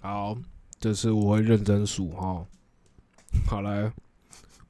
[0.00, 0.36] 好，
[0.78, 2.46] 这次我会认真数哈。
[3.46, 3.92] 好来，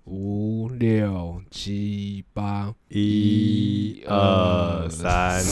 [0.05, 5.45] 五六七八，一二三，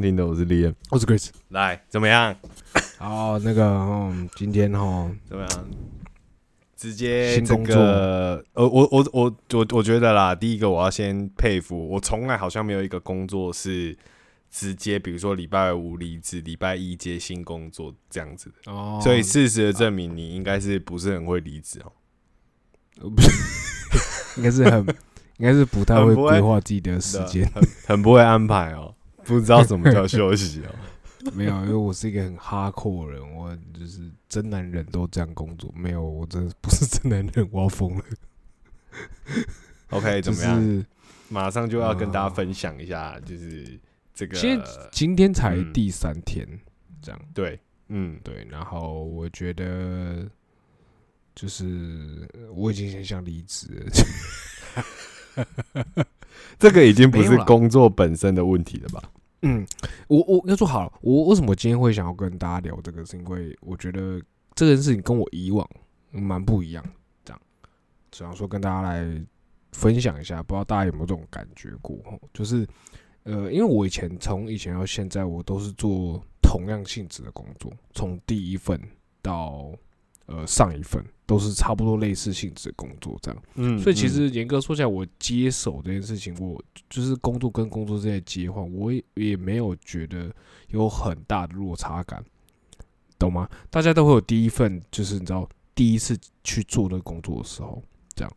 [0.00, 0.74] 听的，我是 Liam，。
[0.90, 1.28] 我是 Chris。
[1.48, 2.34] 来，怎么样？
[2.98, 5.66] 好，那个，嗯，今天哈，怎么样？
[6.76, 13.96] 直接这个，呃，我我我我我觉得啦，第一个我要先佩服，我从来好像没有一个工作是
[14.50, 18.70] 直接，比如说礼拜五离职，礼拜一接新工作这样子的。
[18.70, 21.92] 哦，所以事实的证明，你应该是不是很会离职哦？
[23.00, 23.30] 呃不是，
[24.38, 24.80] 应该是很，
[25.38, 27.46] 应该是不太会规划自己的时间。
[27.54, 28.94] 很很不会安排哦，
[29.26, 30.74] 不知道什么叫休息哦。
[31.34, 35.72] 没有，因为我是一个很哈扣的人，我就是真男人都这样工作。
[35.74, 38.04] 没有，我真的不是真男人，我要疯了。
[39.90, 40.62] OK，就怎么样？
[40.62, 40.86] 是
[41.28, 43.76] 马上就要跟大家呃分享一下，就是
[44.14, 46.46] 这个，其实今天才嗯第三天，
[47.02, 48.46] 这样对，嗯，对。
[48.48, 50.24] 然后我觉得，
[51.34, 53.66] 就是呃我已经很想离职
[55.34, 55.44] 了。
[56.58, 59.02] 这个已经不是工作本身的问题了吧？
[59.46, 59.64] 嗯，
[60.08, 64.20] 我我要说好了，我为什么今天会想要跟大家聊这个，是因为我觉得
[64.56, 65.64] 这件事情跟我以往
[66.10, 66.84] 蛮不一样，
[67.24, 67.40] 这样，
[68.10, 69.24] 只想说跟大家来
[69.70, 71.96] 分享一下，不知道大家有没有这种感觉过？
[72.34, 72.66] 就是
[73.22, 78.80] 呃，因为我以前从以前到现在，我都是做同样性质的工作，从第一份
[79.22, 79.72] 到
[80.26, 83.42] 呃上一份都是差不多类似性质的工作，这样。
[83.54, 90.32] 嗯所以其实严格说起来，我接手这件事情，我就是工作跟工作之间的切换，我也也没有觉得
[90.68, 92.24] 有很大的落差感，
[93.18, 93.48] 懂吗？
[93.70, 97.82] 大家都会有第一份，就是你知道第一次去做那个工作的时候，
[98.14, 98.32] 这样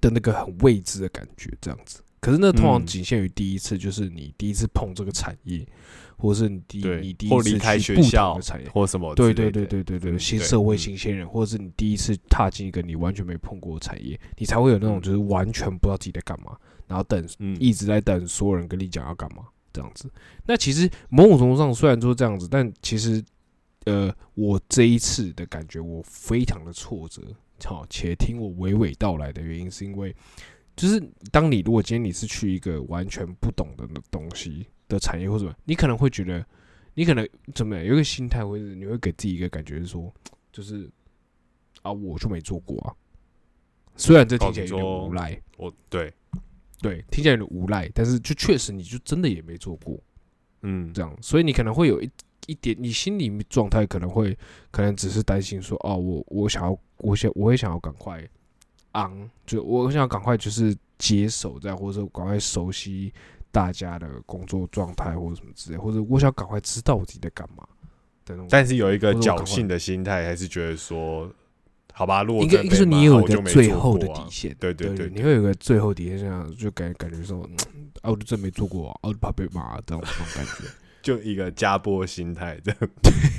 [0.00, 2.02] 的那个很未知的感觉，这样子。
[2.20, 5.66] 可是那通常嗯仅限于第一次，就是你第一次碰这个产业，
[6.18, 20.10] 或者是你第你第，一次离开去不同学校的产业，或什么对，对对对对对，新社会嗯新鲜人，或者是你第一次踏进一个你完全没碰过的产业，你才会有那种嗯就是完全不知道自己在干嘛，然后等嗯一直在等所有人跟你讲要干嘛这样子。
[20.44, 23.24] 那其实某种程度上虽然说这样子，但其实
[23.86, 27.22] 呃，我这一次的感觉我非常的挫折。
[27.64, 30.14] 好，且听我娓娓道来的原因是因为，
[30.80, 36.44] 就是当你如果今天你是去一个完全不懂的东西的产业或者什么，你可能会觉得。
[36.94, 40.12] 你可能怎么样有一个心态，或者你会给自己一个感觉是说，
[40.52, 40.90] 就是
[41.82, 42.92] 啊，我就没做过啊。
[43.94, 46.12] 虽然这听起来有点无赖，我对，
[46.82, 49.98] 对，听起来有点无赖，但是就确实你就真的也没做过
[50.62, 52.10] 嗯，这样，所以你可能会有一
[52.46, 54.36] 一点，你心里状态可能会
[54.72, 58.28] 可能只是担心说，哦，我我想要，我想我会想要赶快
[58.92, 63.12] 昂，就我想赶快就是接手这样，或者说赶快熟悉
[63.50, 67.66] 大家的工作状态或者什么之类，或者我想赶快知道我自己在干嘛
[68.24, 68.46] 的那种。
[68.50, 71.30] 但是有一个侥幸的心态，还是觉得说，
[71.92, 80.64] 好吧，如果应该应该是你有一个最后的底线，对对对对你会有一个最后底线，这样就感感觉说，嗯啊，我就真没做过啊，啊我就怕被骂这种这种感觉。
[81.02, 82.80] 就一个加波心态这样。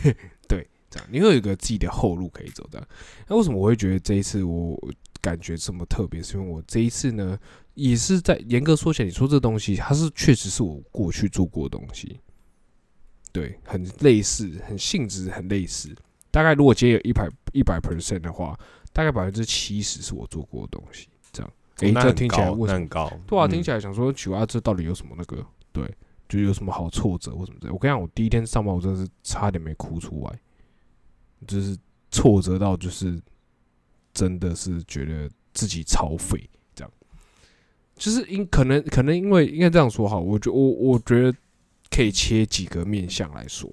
[0.47, 2.67] 对这样，你会有一个自己的后路可以走。
[2.72, 2.88] 这样，
[3.28, 4.75] 那为什么我会觉得这一次我
[5.21, 6.21] 感觉这么特别？
[6.21, 7.37] 是因为我这一次呢，
[7.75, 12.19] 也是在严格说起来，你说这东西，它是确实是我过去做过的东西，
[13.31, 15.95] 对，很类似，很性质很类似。
[16.31, 18.57] 大概如果今天有一百一百 percent 的话，
[18.93, 21.07] 大概百分之七十是我做过的东西。
[21.31, 25.45] 这样，诶，这听起来高为什么很高，对啊，嗯听起来想说，奇怪、啊，这到底有什么那个？
[25.71, 25.89] 对，
[26.27, 27.71] 就有什么好挫折或什么的。
[27.71, 30.39] 我跟你讲，我第一天上班，我真的是差点没哭出来，
[31.47, 31.77] 就是
[32.09, 33.21] 挫折到就是
[34.21, 36.93] 真的是觉得自己超废，这样。
[37.95, 41.35] 就是因可能可能因为应该这样说哈，我觉我我觉得
[41.90, 43.67] 可以切几个面向来说。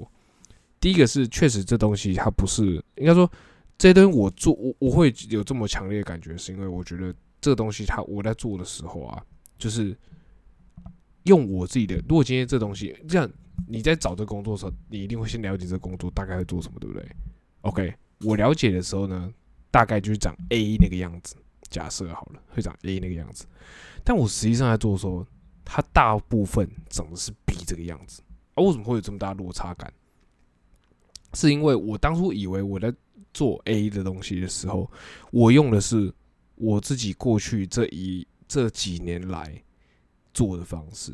[0.80, 3.30] 第一个是确实这东西它不是应该说
[3.76, 9.22] 这东西我做我我会有这么强烈的感觉，是因为我觉得这个东西它我在做的时候啊，
[9.58, 9.94] 就是
[11.24, 11.96] 用我自己的。
[12.08, 13.30] 如果今天这东西这样，
[13.66, 17.06] 你在找这工作的时候，你一定会先了解这工作大概会做什么，对不对
[17.60, 19.30] ？OK，我了解的时候呢，
[19.70, 21.36] 大概就是长 A 那个样子。
[21.70, 23.44] 假设好了，会长 A 那个样子，
[24.02, 25.26] 但我实际上在做的时候，
[25.66, 28.22] 它大部分长的是 B 这个样子。
[28.54, 29.92] 啊，为什么会有这么大落差感？
[31.34, 32.90] 是因为我当初以为我在
[33.34, 34.90] 做 A 的东西的时候，
[35.30, 36.10] 我用的是
[36.54, 39.62] 我自己过去这一这几年来
[40.32, 41.12] 做的方式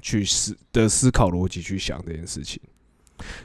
[0.00, 2.62] 去思的思考逻辑去想这件事情。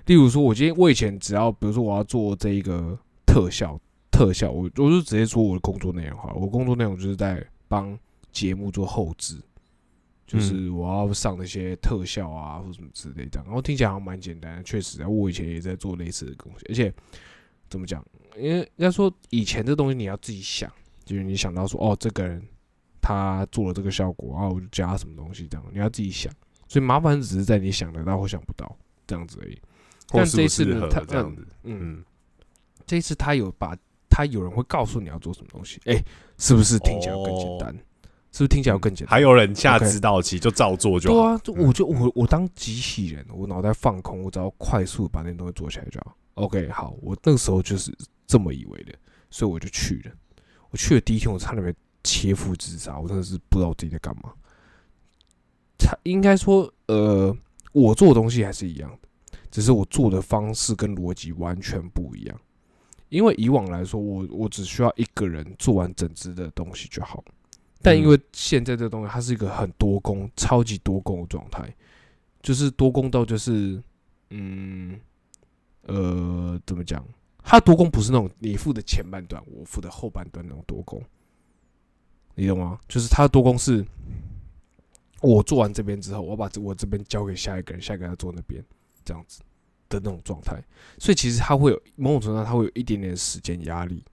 [0.05, 2.95] 例如说，我今天我以前只要比如说我要做这一个
[3.25, 3.81] 特效，
[4.13, 7.97] 特效我我就直接说我的工作内容好了，我工作内容就是在帮
[8.31, 9.41] 节目做后置，
[10.27, 16.93] 就是我要上那些特效啊或什么之类的，然后听起来好像蛮简单的，确实啊，我以前也在做类似的东西，而且
[17.69, 18.05] 怎么讲？
[18.37, 20.71] 因为应该说以前这东西你要自己想，
[21.03, 22.41] 就是你想到说哦，这个人
[23.01, 26.31] 他做了这个效果，然后我就加什么东西这样，你要自己想，
[26.67, 29.59] 所以麻烦只是在你想得到或想不到这样子而已。
[30.07, 32.03] 但这一次呢，他这样子，嗯，
[32.85, 33.75] 这一次他有把
[34.15, 36.03] 他有人会告诉你要做什么东西，哎，
[36.37, 37.75] 是不是听起来更简单？
[38.31, 39.11] 是不是听起来更简单？
[39.11, 41.35] 还有人下指导棋就照做就好。
[41.39, 46.15] 对啊，我就我我当机器人，我脑袋放空，我只要快速把那东西做起来就好。
[46.35, 47.91] OK，好，我那个时候就是
[48.27, 48.93] 这么以为的，
[49.31, 50.11] 所以我就去了。
[50.69, 51.73] 我去了第一天，我差点被
[52.03, 54.31] 切腹自杀，我真的是不知道我自己在干嘛。
[55.77, 57.35] 他应该说，呃，
[57.71, 62.39] 我做的东西还是一样的，只是我做的方式跟逻辑完全不一样。
[63.13, 67.23] 因为以往来说，我我只需要一个人做完整只的东西就好。
[67.81, 71.73] 但因为现在这东西，它是一个很多工、超级多工的状态，
[72.41, 73.81] 就是多工到就是，
[74.29, 74.99] 嗯。
[75.85, 77.05] 呃，怎么讲？
[77.43, 81.03] 它多工不是那种你付的前半段，我付的后半段那种多工，
[82.35, 82.79] 你懂吗？
[82.87, 83.85] 就是它的多工是，
[85.19, 88.63] 我做完这边之后，我把这我这边交给下一个人，下一个人做那边，
[89.03, 89.41] 这样子
[89.99, 90.61] 的那种状态。
[90.97, 94.03] 所以其实他会有某种程度上，他会有一点点时间压力，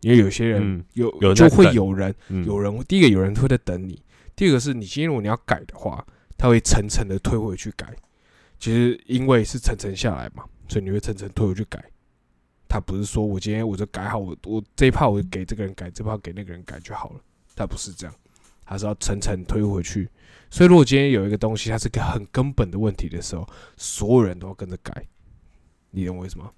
[0.00, 4.02] 因为有些人有就会有人有人第一个有人会在等你，
[4.34, 6.06] 第二个是你今天如果你要改的话，
[6.36, 7.94] 他会层层的推回去改。
[8.58, 10.44] 其实因为是层层下来嘛。
[10.70, 11.82] 所以你会层层推回去改，
[12.68, 17.20] 他不是说我今天我就改好，我我这一趴我给这个人改，这趴给那个人改就好了，
[17.56, 18.14] 他不是这样，
[18.66, 20.06] 他是要层层推回去。
[20.50, 23.46] 所以如果今天有一个东西，它是个很根本的问题的时候，
[23.76, 25.06] 所有人都要跟着改，
[25.90, 26.50] 你懂我意思吗？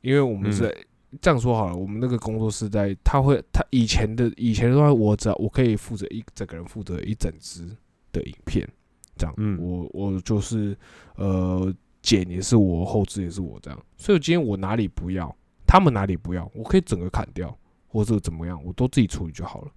[0.00, 0.86] 因为我们是
[1.20, 7.64] 这样说好了，我们那个工作室在，他会他以前的以前的话，我只要我可以负责一整个人负责一整支
[8.12, 8.68] 的影片，
[9.16, 10.76] 这样，嗯，我我就是
[11.16, 11.74] 呃。
[12.04, 13.84] 剪也是我，后置也是我，这样。
[13.96, 15.34] 所以今天我哪里不要，
[15.66, 17.58] 他们哪里不要，我可以整个砍掉，
[17.88, 19.72] 或者怎么样，我都自己处理就好了。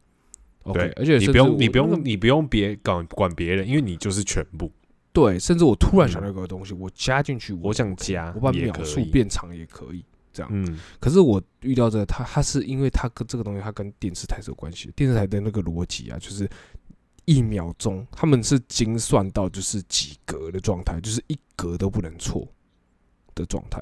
[0.67, 4.71] OK，而且你不用，你不用，你不用别管管别人，因为你就是全部。
[5.11, 10.49] 对，甚至我突然想到一个东西，我加进去，我想加，我把秒数变长也可以，这样。
[10.53, 10.79] 嗯。
[10.99, 16.49] 可是我遇到这个，它它是因为它跟这个东西，它跟电视台是有关系，电视台的那个逻辑啊，就是。
[17.29, 22.47] 一秒钟，他们是精算到就是几格的状态，就是一格都不能错
[23.35, 23.81] 的状态，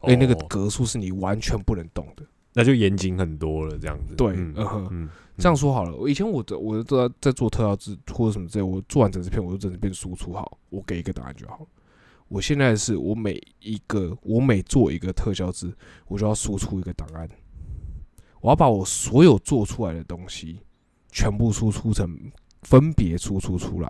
[0.00, 4.16] 哎，那个格数是你完全不能动的，那就严谨很多了，这样子。
[4.16, 5.94] 对，嗯哼，这样说好了。
[5.96, 11.66] 我以前我的我都在在做特效制或者什么之类，我做完整支片，我就整支片输出好，我给一个答案就好。
[12.28, 17.28] 我现在是我每一个我每做一个特效字，我就要输出一个档案，
[18.40, 20.60] 我要把我所有做出来的东西
[21.10, 22.18] 全部输出成。
[22.62, 23.88] 分别输出出来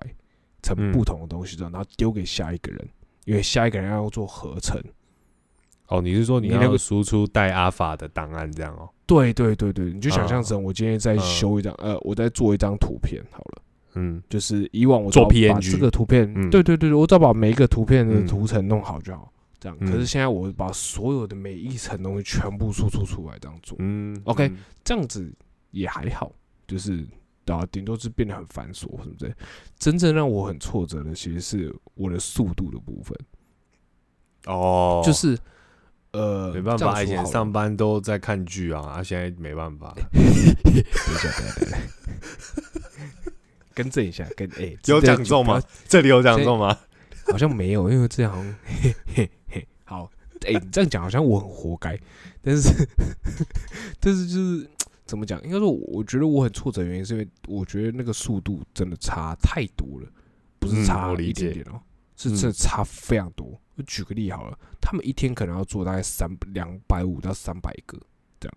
[0.62, 2.88] 成不同的东西，然后丢给下一个人，
[3.24, 4.78] 因为下一个人要做合成。
[5.88, 8.88] 哦，你是说你那个输出带阿法的档案这样哦？
[9.06, 13.62] 对对对对，你就想象成我今天在修一张，呃，我在做一张图片好了。
[13.94, 19.78] 嗯，就是以往我做 PNG 这个图片，对对对对，我只要把每一个图片的图层弄好就好，这样。
[19.78, 24.52] 可是现在我把所有的每一层东西全部输出出来这样做，嗯，OK，
[24.84, 25.32] 这样子
[25.70, 26.32] 也还好，
[26.66, 27.06] 就是。
[27.46, 29.32] 啊，顶多是变得很繁琐，是不是？
[29.78, 33.16] 真正让我很挫折的，其实是我的速度的部分。
[34.46, 35.38] 哦，就是
[36.16, 39.94] 呃，没办法，以前上班都在看剧啊，啊，现在没办法。
[39.94, 40.82] 等一
[41.18, 41.78] 下，等一下，
[43.74, 45.60] 更正一下，跟哎， 有讲中吗？
[45.86, 46.76] 这里有讲中吗？
[47.30, 48.32] 好像没有，因为这样
[48.64, 50.10] 嘿嘿嘿，好，
[50.46, 51.98] 哎，你这样讲好像我很活该，
[52.40, 52.70] 但是，
[54.00, 54.70] 但是就是。
[55.06, 55.40] 怎么讲？
[55.44, 60.08] 应该说，我觉得我很挫折，原因是因为我觉得那个速度真的差太多了，
[60.58, 61.80] 不是差一点点哦，
[62.16, 63.60] 是真的差非常多。
[63.76, 68.00] 我举个例好了，他们一天可能要做大概三两百五到三百个
[68.40, 68.56] 这样。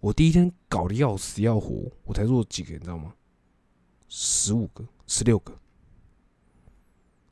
[0.00, 3.14] 我第一天搞得要死要活，我才做几个，你知道吗？
[4.08, 5.56] 十五个、十六个，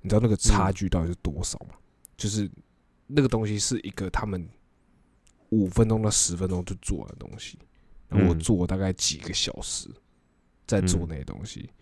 [0.01, 1.75] 你知道那个差距到底是多少吗？
[2.17, 2.51] 就是
[3.07, 4.49] 那个东西是一个他们
[5.49, 7.59] 五分钟到十分钟就做完的东西。
[8.11, 9.89] 我做大概几个小时，
[10.67, 11.75] 在做那些东西，嗯，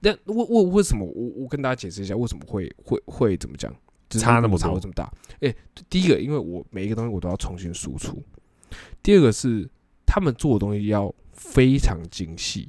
[0.00, 3.74] 那为为为什么我我跟大家解释一下为什么会会会怎么讲
[4.10, 5.12] 差那么差会这么大？
[5.40, 5.54] 哎，
[5.88, 8.16] 第一个，因为我每一个东西我都要重新输出；
[9.02, 9.68] 第二个是
[10.06, 12.68] 他们做的东西要非常精细。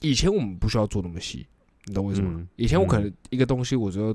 [0.00, 1.46] 以前我们不需要做那么细，
[1.84, 2.32] 你懂我意思吗？
[2.34, 4.14] 嗯以前我可能一个东西，我就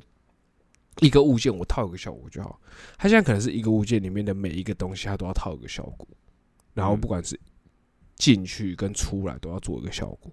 [1.00, 2.59] 一个物件我套一个效果就好，
[2.97, 6.07] 它现在可能是一个物件里面的每一个东西，它都要套一个效果，
[6.74, 7.39] 然后嗯不管是
[8.15, 10.31] 进去跟出来都要做一个效果，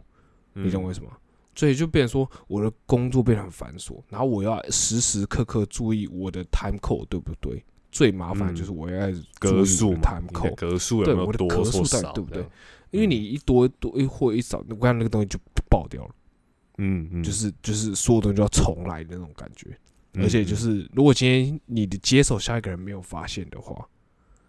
[0.54, 1.16] 你懂我意思吗？
[1.54, 7.64] 所以就变成说我的工作变得很繁琐，然后我要时时刻刻注意我的 time code 对不对？
[7.90, 9.06] 最麻烦就是我要
[9.38, 12.02] 格数嘛 time code，格数有对我的格少？
[12.02, 12.44] 到底对不对？
[12.90, 16.10] 因为你一多多一或一少，我看那个东西就爆掉了，
[16.78, 19.68] 嗯嗯，就是就是所有东西就要重来的那种感觉。
[20.16, 23.84] 嗯而且就是，如果今天你的接手下一个人没有发现的话，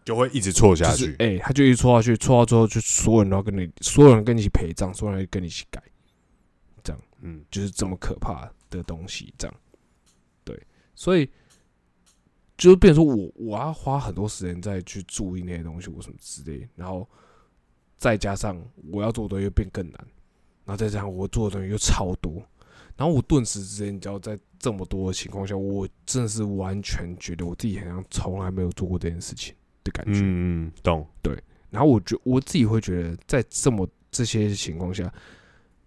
[0.03, 1.05] 就会一直错下去。
[1.05, 5.81] 就是哎、他就一直错下去，错到最后就所有人都要跟你，所有人跟你一起陪葬，所有人跟你一起改，
[7.25, 9.55] 嗯就是这么可怕的东西，这样。
[10.43, 10.57] 对，
[10.93, 11.29] 所以
[12.55, 17.07] 就是变成说我我要花很多时间再去注意那些东西，我什么之类，然后
[17.97, 19.99] 再加上我要做的又变更难，
[20.65, 22.41] 然后再加上我做的东西又超多，
[22.95, 29.53] 然后我顿时之间，你知道，在这么多的情况下，我真的是完全觉得我自己好像从来没有做过这件事情
[29.83, 30.19] 的感觉。
[30.21, 31.07] 嗯嗯，懂。
[31.71, 35.13] 然后我觉我自己会觉得，在这么这些情况下，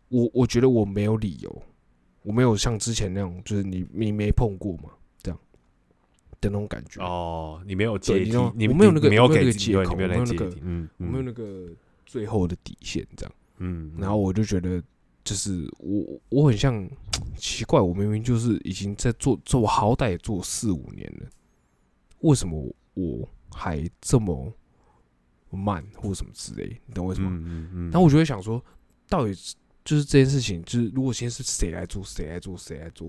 [0.09, 1.63] 我我觉得我没有理由，
[2.23, 4.91] 我没有像之前那种，就是你你没碰过嘛，
[5.23, 5.39] 这样
[6.41, 7.03] 的那种感觉。
[7.03, 11.69] 哦，你没有阶梯你你我没有那个没有那个借口没有那个嗯，我没有那个
[12.07, 13.35] 最后的底线，这样。
[13.59, 14.83] 嗯，然后我就觉得，
[15.25, 16.89] 就是我我很像
[17.37, 21.27] 奇怪，我明明就是已经在做做，我好歹也做四五年了，
[22.21, 24.53] 为什么我还这么
[25.51, 26.81] 慢或什么之类？
[26.87, 27.31] 你懂我意思吗？
[27.33, 28.65] 嗯嗯嗯，然后我就会想说，
[29.09, 29.57] 到底是
[29.89, 33.09] 就是这件事情，就是如果先是谁来做，谁来做，谁来做，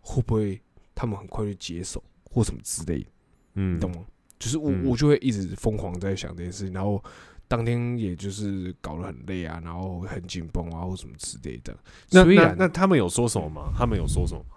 [0.00, 0.60] 会不会
[0.92, 3.06] 他们很快就接手或什么之类的？
[3.54, 4.04] 嗯你懂吗？
[4.36, 7.00] 就是我嗯我就会一直疯狂在想这件事情，然后
[7.46, 11.72] 当天也就是搞得很累啊，然后很紧绷啊或什么之类的。
[12.10, 13.72] 那那那他们有说什么吗？
[13.78, 14.56] 他们有说什么吗？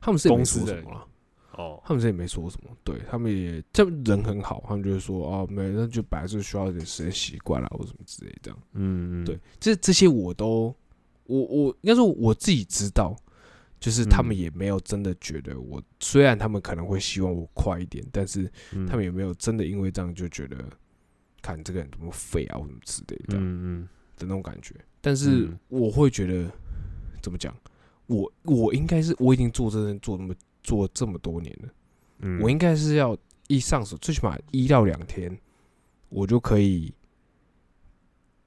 [0.00, 1.08] 他们是公司的说什么了，
[1.56, 8.58] 哦，他们这也没说什么，对他们也这人很好，他们就是说哦，没，那就本来是需要一点时间习惯啦或什么之类这样。
[8.72, 10.74] 嗯嗯，对，这这些我都，
[11.24, 13.16] 我我应该说我自己知道，
[13.78, 20.56] 就是他们嗯也没有真的觉得我，虽然他们可能会希望我快一点，但是嗯，他们也没有真的因为这样就觉得，
[21.42, 23.88] 看这个人怎么废啊或什么之类的、嗯嗯。
[24.16, 24.74] 的那种感觉。
[25.00, 25.58] 但是嗯。
[25.68, 26.50] 我会觉得，
[27.20, 27.54] 怎么讲，
[28.06, 31.68] 我我应该是我已经做这做那么做这么多年了，
[32.20, 33.16] 嗯，我应该是要
[33.48, 35.36] 一上手，最起码一到两天，
[36.08, 36.92] 我就可以。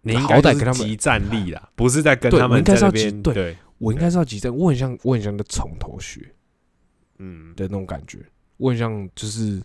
[0.07, 3.33] 你应该就是歹跟他们集战力啦，不是在跟他们我应该是要在那边集对。
[3.33, 6.31] 对，我应该是要急战，我很像，我很像在从头学
[7.17, 7.55] 嗯。
[7.55, 8.23] 的那种感觉，
[8.57, 9.59] 我很像就是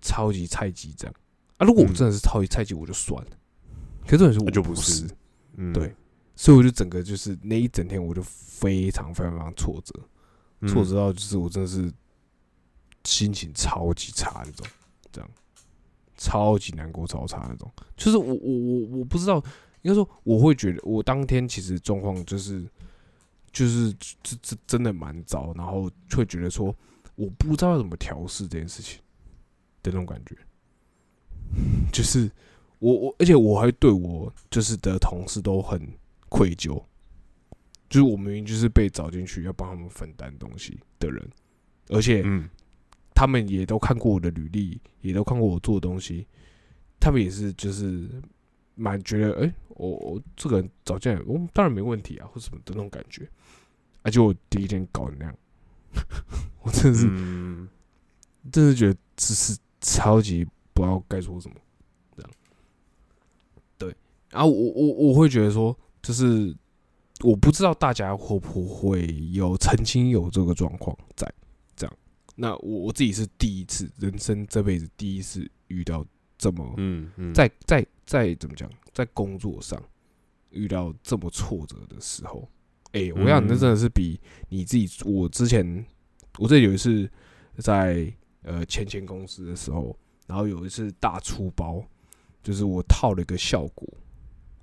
[0.00, 1.14] 超级菜鸡这样。
[1.58, 1.66] 啊。
[1.66, 3.30] 如果我嗯真的是超级菜鸡，我就算了。
[4.06, 5.06] 可是是我就不不是。
[5.58, 5.70] 嗯。
[5.74, 5.94] 对，
[6.34, 10.08] 所以我就整个就是那一整天，我就非常非常非常挫折，嗯
[10.66, 11.92] 挫折到就是我真的是
[13.04, 14.66] 心情超级差那种，
[15.12, 15.30] 这样
[16.16, 17.70] 超级难过、超差那种。
[17.96, 19.36] 就是我我我我不知道，
[19.82, 22.68] 应该说我会觉得我当天其实状况就是
[23.52, 26.74] 就是这这真的蛮糟，然后会觉得说
[27.14, 29.00] 我不知道要怎么调试这件事情
[29.82, 30.36] 的那种感觉，
[31.92, 32.30] 就是
[32.80, 35.80] 我我而且我还对我就是的同事都很
[36.28, 36.82] 愧疚。
[37.88, 41.30] 就是我明明就是被找进去要帮他们分担东西的人，
[41.88, 42.48] 而且嗯
[43.14, 46.26] 他们也都看过我的履历，也都看过我做的东西，
[47.00, 48.08] 他们也是就是
[48.74, 53.28] 蛮觉得，哎、我我这个人找进来，我、当然没问题啊，或什么的那种感觉。
[54.02, 55.36] 而且我第一天搞那样，
[56.62, 57.68] 我真的是、嗯
[58.52, 61.56] 真的是觉得只是超级不知道该说什么，
[62.16, 62.30] 这样。
[63.76, 63.94] 对，
[64.30, 66.56] 然后我我我会觉得说，就是
[67.22, 71.30] 我不知道大家会不会有曾经有这个状况在
[71.74, 71.96] 这样。
[72.36, 76.06] 那我我自己是第一次，人生这辈子第一次遇到
[76.36, 79.82] 这么嗯嗯，在在在怎么讲，在工作上
[80.50, 82.48] 遇到这么挫折的时候，
[82.92, 85.84] 哎、我想那嗯真的是比你自己，我之前
[86.38, 87.10] 我这里有一次
[87.58, 89.96] 在呃前前公司的时候，
[90.28, 91.82] 然后有一次大出包，
[92.44, 93.88] 就是我套了一个效果，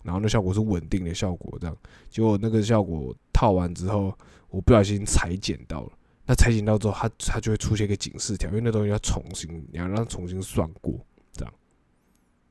[0.06, 1.76] 然后那效果是稳定的效果，这样，
[2.10, 4.16] 结果那个效果套完之后，
[4.50, 5.92] 我不小心裁剪到了。
[6.28, 10.94] 那裁剪到之后，它它就会出现一个警示条，因为那东西要重新，你要让它重新算过，
[11.32, 11.54] 这样。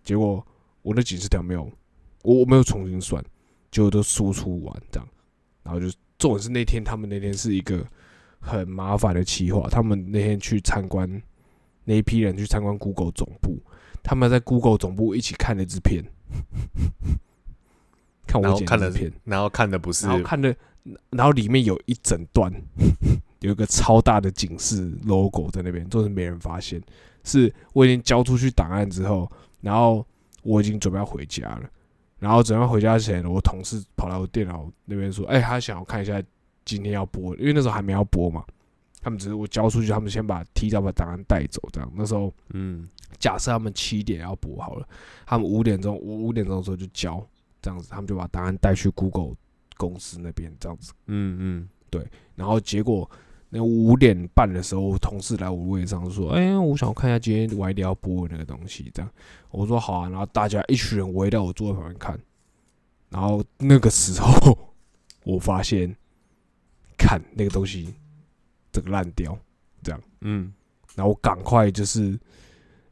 [0.03, 0.45] 结果
[0.83, 1.71] 我那警示条没有，
[2.23, 3.25] 我我没有重新算，
[3.71, 5.09] 结果都输出完这样，
[5.63, 5.87] 然后就
[6.19, 7.87] 重点是那天他们那天是一个
[8.41, 11.23] 很麻烦的企划，他们那天去参观
[11.85, 13.61] 那一批人去参观 Google 总部，
[14.03, 16.05] 他们在 Google 总部一起看了一支片，
[18.27, 20.55] 看我然后看的片，然后看的不是然后看的，
[21.11, 22.53] 然后里面有一整段
[23.41, 26.83] 有一个超大的警示 logo 在那边，就是没人发现，
[27.23, 30.07] 是我已经交出去档案之后，然后
[30.43, 31.63] 我已经准备要回家了，
[32.19, 36.23] 然后准备回家前，我同事跑到我电脑那边说，哎、他想要看一下
[36.65, 38.45] 今天要播，因为那时候还没要播嘛，
[39.01, 42.33] 他们只是我交出去，他们先把提早把档案带走，这样，那时候。
[42.53, 42.89] 嗯。
[43.21, 44.87] 假设他们七点要播好了，
[45.25, 47.25] 他们五点钟，五五点钟的时候就交，
[47.65, 49.35] 这样子，他们就把答案带去 Google
[49.79, 50.93] 公司那边，这样子。
[51.07, 53.11] 嗯嗯对然后结果
[53.49, 59.11] 那五点半的时候，同事来我位上说：“哎、我想看一下今天晚一点要播的那个东西。”这样，
[59.51, 60.09] 我说好啊。
[60.11, 62.19] 然后大家一群人围到我座位旁边看，
[63.09, 64.75] 然后那个时候
[65.25, 65.97] 我发现，
[66.99, 67.95] 看那个东西
[68.73, 69.39] 整个烂掉，
[69.83, 70.53] 这样嗯
[70.97, 72.19] 然后我赶快就是，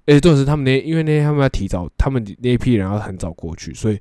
[0.06, 4.00] 诶、顿时他们那因为那天他们要提早，他们那一批人要很早过去，所以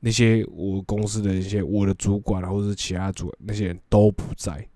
[0.00, 4.68] 那些我公司的一些我的主管啊，或者是其他主管那些人都不在，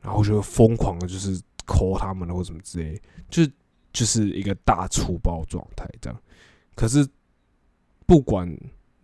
[0.00, 3.44] 然后就疯狂的就是抠他们了或什么之类，就
[3.92, 6.22] 就是一个大粗暴状态这样。
[6.74, 7.06] 可是
[8.06, 8.50] 不管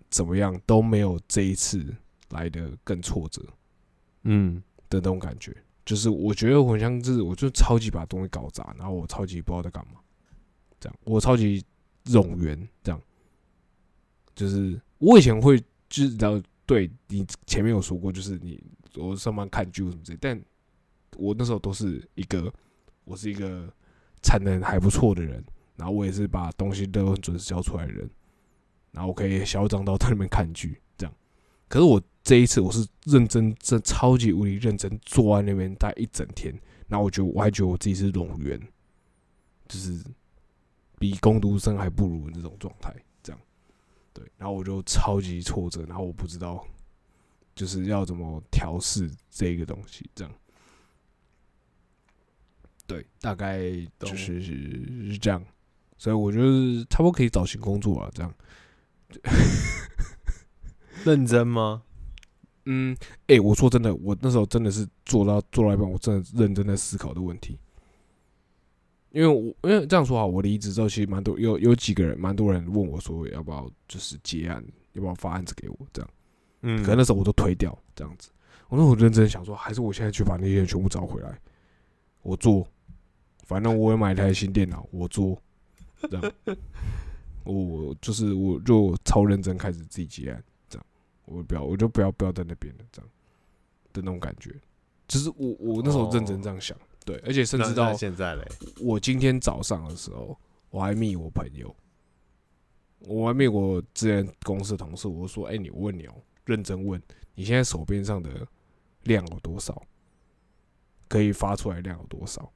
[0.08, 1.84] 怎么样都没有这一次
[2.30, 3.42] 来的更挫折。
[4.22, 4.62] 嗯。
[4.90, 10.00] 的那种感觉，就是我觉得我很像是，我就超级把东西搞砸，然后我超级不知道在干嘛，
[10.80, 11.62] 这样，我超级
[12.06, 12.98] 冗员，这样，
[14.34, 18.62] 就是我以前会就是然后对你前面有说过，就是你
[18.96, 20.40] 我上班看剧什么之类，但
[21.16, 22.52] 我那时候都是一个，
[23.04, 23.72] 我是一个
[24.22, 25.42] 产能还不错的人，
[25.76, 28.10] 然后我也是把东西都很准时交出来的人，
[28.92, 31.14] 然后我可以嚣张到在那边看剧这样，
[31.68, 36.52] 可是我这一次我是认真，真超级无敌认真坐在那边待一整天，
[36.88, 38.60] 然后我觉得我还觉得我自己是冗员，
[39.68, 40.04] 就是
[40.98, 42.94] 比工读生还不如那种状态，
[44.18, 46.66] 对，然后我就超级挫折，然后我不知道
[47.54, 50.34] 就是要怎么调试这个东西，这样，
[52.84, 55.40] 对，大概就懂是是这样，
[55.96, 58.34] 所以我觉得差不多可以找新工作了，这样。
[61.04, 61.84] 认真吗？
[62.64, 62.96] 嗯，
[63.28, 67.56] 哎、我说真的，我那时候真的是做到做到一半，我真的认真在思考的问题。
[69.10, 76.10] 因为我因为这样说好，我离职之后，其实蛮多有有几个人，蛮多人问我说要不要就是结案，要不要发案子给我这样。
[76.62, 78.30] 嗯，可能那时候我都推掉这样子。
[78.68, 81.38] 我那时候认真想说，还是我现在去把那些人全部找回来，
[82.22, 82.66] 我做。
[83.44, 85.40] 反正我也买一台新电脑，我做。
[86.02, 86.32] 这样，
[87.44, 90.86] 我我就是我就超认真开始自己结案，这样，
[91.24, 93.10] 我不要我就不要不要在那边了，这样
[93.92, 94.54] 的那种感觉。
[95.08, 96.76] 就是我我那时候认真这样想，
[97.08, 98.46] 对，而且甚至到现在嘞，
[98.82, 101.74] 我今天早上的时候，我还密我朋友，
[102.98, 107.02] 我还密我之前公司的同事，我说：“哎、你问你哦，认真问，
[107.34, 108.46] 你现在手边上的
[109.04, 109.82] 量有多少？
[111.08, 112.52] 可以发出来量有多少？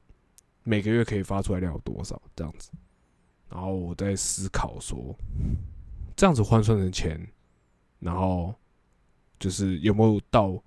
[0.64, 2.20] 每个月可以发出来量有多少？
[2.36, 2.70] 这样子。”
[3.48, 5.16] 然后我在思考说，
[6.14, 7.26] 这样子换算成钱，
[8.00, 8.54] 然后
[9.38, 10.62] 就是有没有到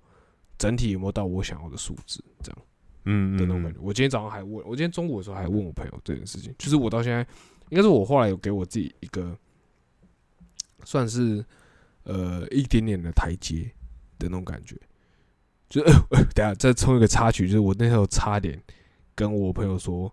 [0.58, 2.20] 整体有没有到我想要的数字？
[2.42, 2.58] 这样。
[3.06, 3.78] 嗯的那种感觉。
[3.80, 7.26] 我今天早上还问，我今天中午的时候还问我朋友这件事情，就是我到现在，
[7.70, 9.36] 应该是我后来有给我自己一个
[10.84, 11.44] 算是
[12.04, 13.70] 呃一点点的台阶
[14.18, 14.76] 的那种感觉。
[15.68, 18.62] 就是、 呃、等下再冲一个插曲，就是我那时候差点
[19.16, 20.08] 跟我朋友说，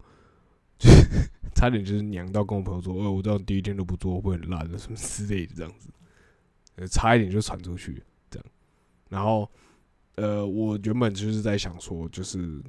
[0.79, 5.89] 就是 差点就是娘到跟我朋友说，呃，我知道第一天都不做会很烂的什么之类的这样子，
[6.77, 8.01] 呃，差一点就传出去
[8.31, 8.45] 这样，
[9.09, 9.47] 然后
[10.15, 12.59] 呃，我原本就是在想说，就是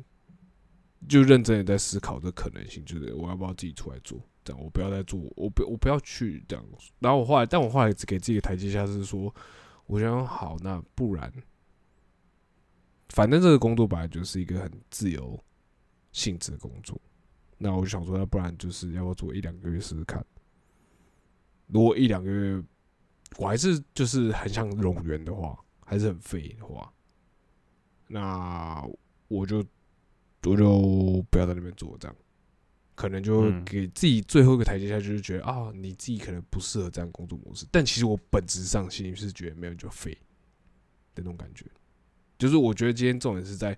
[1.08, 6.64] 就认真的在思考这可能性，就是我要不要自己出来做，这样我不要再做，我不我不要去这样。
[6.98, 9.34] 然后我后来，但我后来只给自己台阶下是说，
[9.86, 11.32] 我想好，那不然，
[13.10, 15.38] 反正这个工作本来就是一个很自由
[16.12, 17.00] 性质的工作，
[17.58, 20.24] 那我就想说，要不然就是要不要做一两个月试试看。
[21.66, 22.62] 如果一两个月
[23.38, 26.92] 我还是就是很像冗员的话，还是很废的话，
[28.06, 28.86] 那
[29.28, 29.64] 我就
[30.50, 32.16] 我就不要在那边做这样，
[32.94, 33.64] 可能就嗯。
[33.64, 37.66] 给自己最后一个台阶下，就是觉得啊，你自己可能不适合这样工作模式。
[37.70, 40.12] 但其实我本质上心里是觉得没有就废
[41.14, 41.66] 的那种感觉，
[42.38, 43.76] 就是我觉得今天重点是在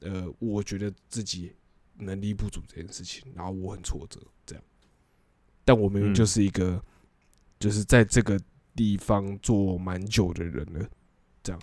[0.00, 1.52] 呃，我觉得自己
[1.98, 4.64] 能力不足这件事情，然后我很挫折这样，
[5.64, 6.14] 但我明明嗯。
[6.14, 6.82] 就是一个、
[7.60, 8.40] 就是在这个
[8.74, 10.88] 地方做蛮久的人了，
[11.42, 11.62] 这样。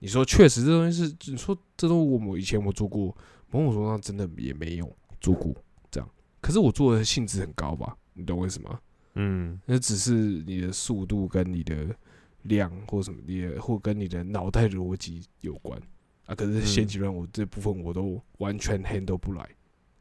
[0.00, 3.14] 你说确实这东西是，你说这东西我们以前我做过，
[3.50, 5.54] 某种程度上真的也没用做过
[5.90, 6.08] 这样。
[6.40, 7.96] 可是我做的性质很高吧？
[8.14, 8.80] 你懂我意思吗？
[9.14, 11.94] 嗯那只是你的速度跟你的
[12.42, 15.80] 量或什么，也或跟你的脑袋逻辑有关
[16.26, 16.34] 啊。
[16.34, 19.48] 可是现阶段我这部分我都完全 handle 不来，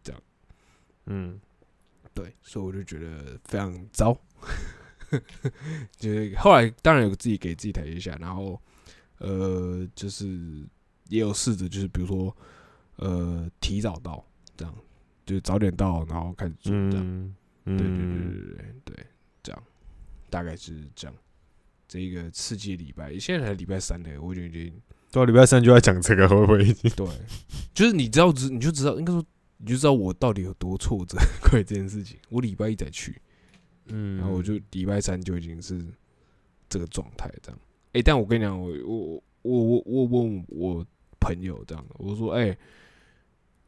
[0.03, 0.21] 这样，
[1.07, 1.41] 嗯，
[2.13, 4.15] 对，所以我就觉得非常糟。
[5.97, 8.61] 就是后来当然有自己给自己台阶下，然后
[9.17, 10.27] 呃，就是
[11.07, 12.35] 也有试着就是比如说
[12.99, 14.75] 呃提早到这样，
[15.25, 17.35] 就早点到，然后开始做这样。
[17.65, 19.05] 对对对对对对，
[19.43, 19.63] 这样
[20.29, 21.15] 大概是这样。
[21.87, 24.73] 这一个刺激礼拜，现在才礼拜三的，我觉得
[25.09, 26.91] 到礼拜三就要讲这个，会不会已经？
[26.91, 27.07] 对，
[27.73, 29.25] 就是你知道，知你就知道，应该说
[29.57, 32.19] 你就知道我到底有多挫折关于这件事情。
[32.29, 33.19] 我礼拜一再去，
[33.87, 35.83] 嗯，然后我就礼拜三就已经是
[36.69, 37.59] 这个状态，这样。
[37.93, 40.85] 哎，但我跟你讲，我我我我我问我
[41.19, 42.55] 朋友这样，我说，哎，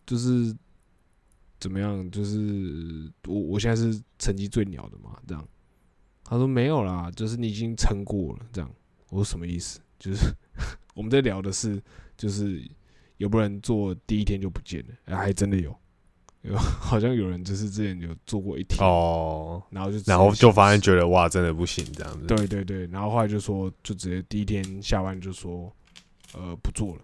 [0.05, 0.55] 就是。
[1.59, 2.09] 怎么样？
[2.09, 5.15] 就是我我现在是成绩最鸟的嘛？
[5.27, 5.47] 这样，
[6.23, 8.39] 他说没有啦，就是你已经撑过了。
[8.51, 8.71] 这样，
[9.09, 9.79] 我说什么意思？
[9.99, 10.25] 就是
[10.95, 11.79] 我们在聊的是，
[12.17, 12.67] 就是
[13.17, 15.69] 有不人做第一天就不见了，哎，还真的有，
[16.41, 22.25] 有 好像有人就是之前有做过一天哦，然后就然后就发现觉得哇，真的不行这样子。
[22.25, 25.71] 对对对，然后后来就说，就直接第一天下班就说，
[26.33, 27.01] 呃，不做了。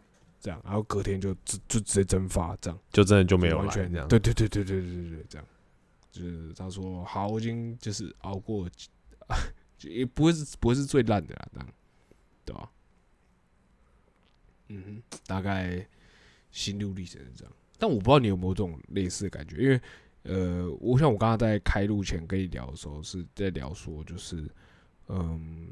[0.48, 4.08] 这样，然后隔天就就就直接蒸发，这样就真的就没有完全这样。
[4.08, 5.46] 对对对对对对对，这样
[6.10, 8.70] 就是他说好，我已经就是熬过，
[9.84, 11.70] 也不会是不会是最烂的啦，这样
[12.46, 12.72] 对吧？
[14.70, 15.86] 嗯哼，大概
[16.50, 19.82] 心路历程是这样，但我不知道你有没有这种类似的感觉，因为
[20.24, 24.50] 呃，我像我刚刚在开录前跟你聊的时候是在聊说，就是
[25.10, 25.70] 嗯，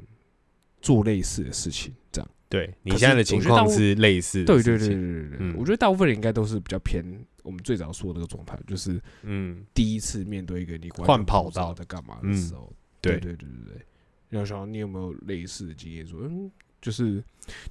[0.80, 2.30] 做类似的事情这样。
[2.48, 7.04] 对你现在的情况是类似，对对对对对对，我觉得大部分人应该都是比较偏
[7.42, 13.86] 我们最早说的那个状态，就是嗯，第一次面对一个你换跑道在干嘛的时候，对对对对对。
[14.30, 16.06] 要想你有没有类似的经验？
[16.06, 17.22] 说嗯，就是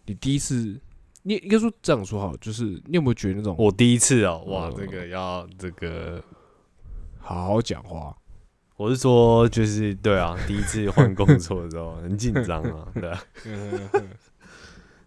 [0.05, 0.79] 你第一次，
[1.23, 6.23] 你应该说这样说好，就是你有没有觉得那种我第一次哦，哇，这个要这个
[7.19, 8.15] 好好讲话。
[8.77, 13.09] 我是说，就是对啊，第一次换工作的时候很紧张啊，对。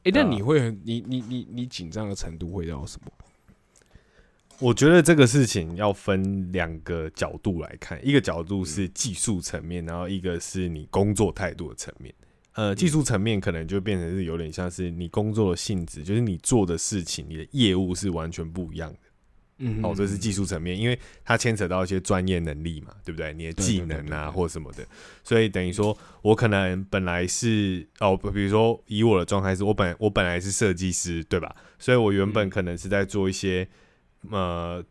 [0.04, 3.12] 哎，那你会很你你你你紧张的程度会到什么？
[4.60, 12.12] 我觉得这个事情要分两个角度来看，一个角度是技术层面，然后一个是你工作态度的层面。
[12.54, 18.98] 呃，技术层面可能就变成是有点像是你工作的性质，就是你做的事情，你的业务是完全不一样的。
[19.58, 23.32] 嗯，哦，这是技术层面，因为它牵扯到一些专业能力嘛，对不对？
[23.34, 24.86] 你的技能啊，或什么的，
[25.24, 31.54] 所以等于说，我可能本来是哦，比如说以我的状态是，我本我本来是设计师，对吧？
[31.78, 33.66] 所以我原本可能是在做一些
[34.30, 34.84] 呃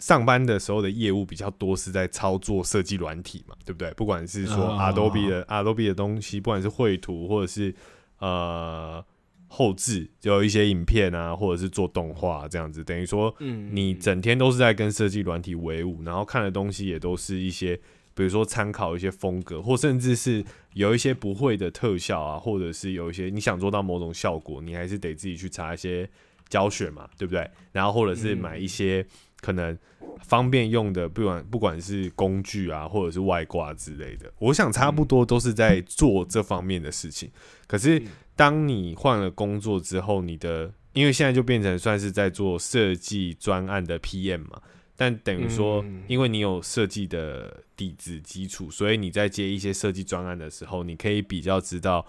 [0.00, 3.92] 上班的时候的业务比较多，是在操作设计软体嘛，对不对？
[3.92, 7.74] 不管是说 Adobe 的 Adobe 的东西，不管是绘图或者是
[8.18, 9.04] 呃。
[9.50, 17.74] 后置就有一些影片啊，或者是做动画这样子，等于说，你整天都是在跟设计软体为伍，然后看的东西也都是一些，
[18.14, 26.08] 比如说参考一些风格，或甚至是有一些不会的特效啊，或者是有一些你想做到某种效果，你还是得自己去查一些
[26.50, 27.50] 教学嘛，对不对？
[27.72, 29.04] 然后或者是买一些
[29.40, 29.76] 可能
[30.20, 37.30] 方便用的，不管不管是工具啊，或者是外挂之类的，我想差不多都是在做这方面的事情，
[37.66, 38.02] 可是。
[38.38, 44.62] 当你换了工作之后，你的因为现在就变成算是在做设计专案的 PM 嘛，
[44.94, 52.06] 但等于说，因为你有设计的底子基础，所以你在接一些设计专案的时候，你可以比较知道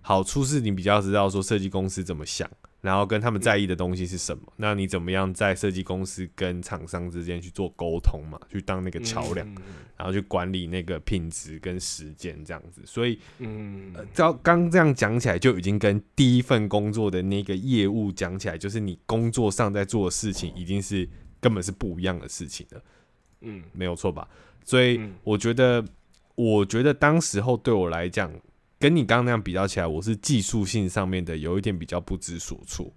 [0.00, 2.48] 好处是你比较知道说设计公司怎么想。
[2.84, 4.52] 然后跟他们在意的东西是什么？
[4.56, 8.38] 那你怎么样在设计公司跟厂商之间去做沟通嘛？
[8.52, 9.48] 去当那个桥梁，
[9.96, 12.82] 然后去管理那个品质跟时间这样子。
[12.84, 21.08] 所以，嗯，照刚这样讲起来，就已经跟第一份工作的那个业务讲起来，就是你工作上在做的事情，已经是
[21.40, 22.82] 根本是不一样的事情了。
[23.40, 24.28] 嗯，没有错吧？
[24.62, 25.82] 所以我觉得，
[26.34, 28.30] 我觉得当时候对我来讲。
[28.78, 32.92] 跟你刚刚那样比较起来，我是技术性上面的有一点比较不知所措，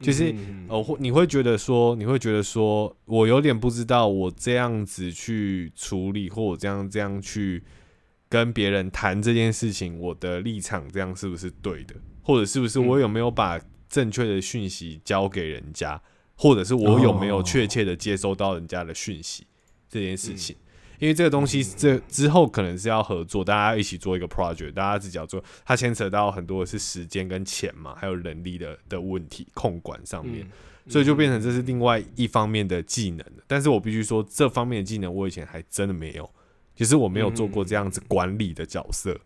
[0.00, 0.34] 就是
[0.68, 7.62] 呃，你会觉得说，你会觉得说我有点不知道我这样子去处理，或我这样这样去
[8.28, 16.02] 跟别人谈这件事情，我的立场这样是不是对的，或者是不是我有没有把正确的讯息交给人家，
[16.34, 19.46] 或者是我有没有确切的接收到人家的讯息？
[19.88, 20.56] 这件事情。
[21.02, 30.46] 因为这个东西，这之后可能是要合作，大家一起做一个 project，大家自己要做，它牵扯到很多的是时间跟钱嘛，还有人力的的问题控管上面，
[30.86, 36.30] 所以就变成这是另外一方面的技能但是我必须说，这方面的技能我以前还真的没有，
[36.76, 39.18] 其实我没有做过这样子管理的角色，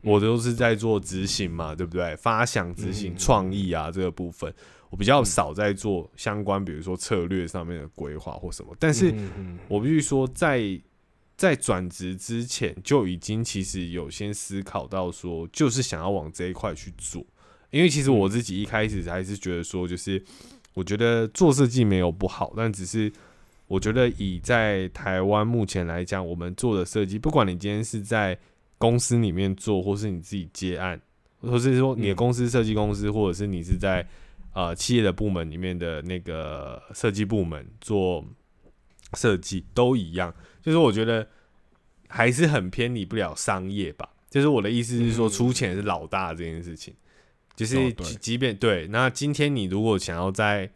[0.00, 2.16] 我都是在做执行嘛，对不对？
[2.16, 4.50] 发想、执行、创意啊这个部分，
[4.88, 8.74] 我比较少在做相关，比如说策略上面的规划或什么。
[8.78, 9.14] 但是
[9.68, 10.80] 我必须说，在
[11.36, 17.24] 在转职之前就已经其实有先思考到说，就是想要往这一块去做。
[17.70, 20.22] 因为其实我自己一开始还是觉得说，就是
[20.74, 23.10] 我觉得做设计没有不好，但只是
[23.66, 28.38] 我觉得以在台湾目前来讲，我们做的设计，不管你今天是在
[28.76, 31.00] 公司里面做，或是你自己接案，
[31.40, 34.06] 或是说你的公司设计公司，或者是你是在
[34.52, 38.22] 呃企业的部门里面的那个设计部门做
[39.14, 40.34] 设计，都一样。
[40.62, 41.28] 就是我觉得
[42.08, 44.08] 还是很偏离不了商业吧。
[44.30, 46.94] 就是我的意思是说，出钱是老大这件事情。
[47.54, 50.70] 就是即便对，那今天你如果想要在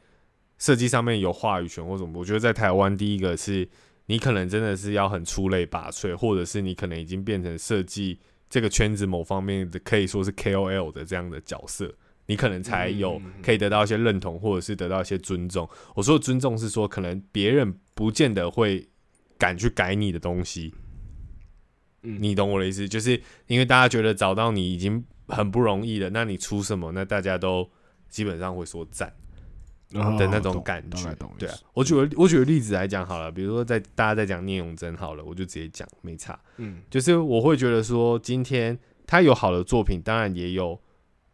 [0.59, 3.67] 设计上面有话语权或什么，我觉得在台湾第一个是
[4.07, 8.19] 你可能真的是要很出类拔萃，或者是你可能已经变成设计
[8.51, 11.91] 这个圈子某方面的可以说是 KOL 的这样的角色，
[12.27, 15.67] 你可能才有可以得到一些认同，或者是得到一些尊重。
[15.95, 18.87] 我说的尊重是说，可能别人不见得会
[19.39, 20.75] 敢去改你的东西。
[22.01, 25.05] 你懂我的意思，就是因为大家觉得找到你已经。
[25.29, 27.69] 很不容易了，那你出什么，那大家都
[28.09, 29.13] 基本上会说赞
[29.91, 31.13] 的那种感觉。
[31.37, 36.39] 对啊，我举个我举个例子来讲好了，比如说在大家在讲聂永真好了，我就直接讲没差。
[36.59, 40.81] 嗯，就是我会觉得说，今天他有好的作品，当然也有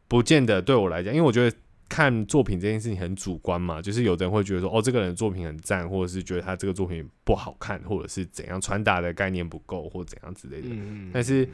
[0.08, 1.54] 不见得对我来讲，因为我觉得
[1.94, 10.68] 看作品这件事情很主观嘛，就是有的人会觉得说，哦，这个人作品很赞，或者是觉得他这个作品不好看，或者是怎样传达的概念不够，或怎样之类的。
[10.70, 11.46] 嗯嗯，但是。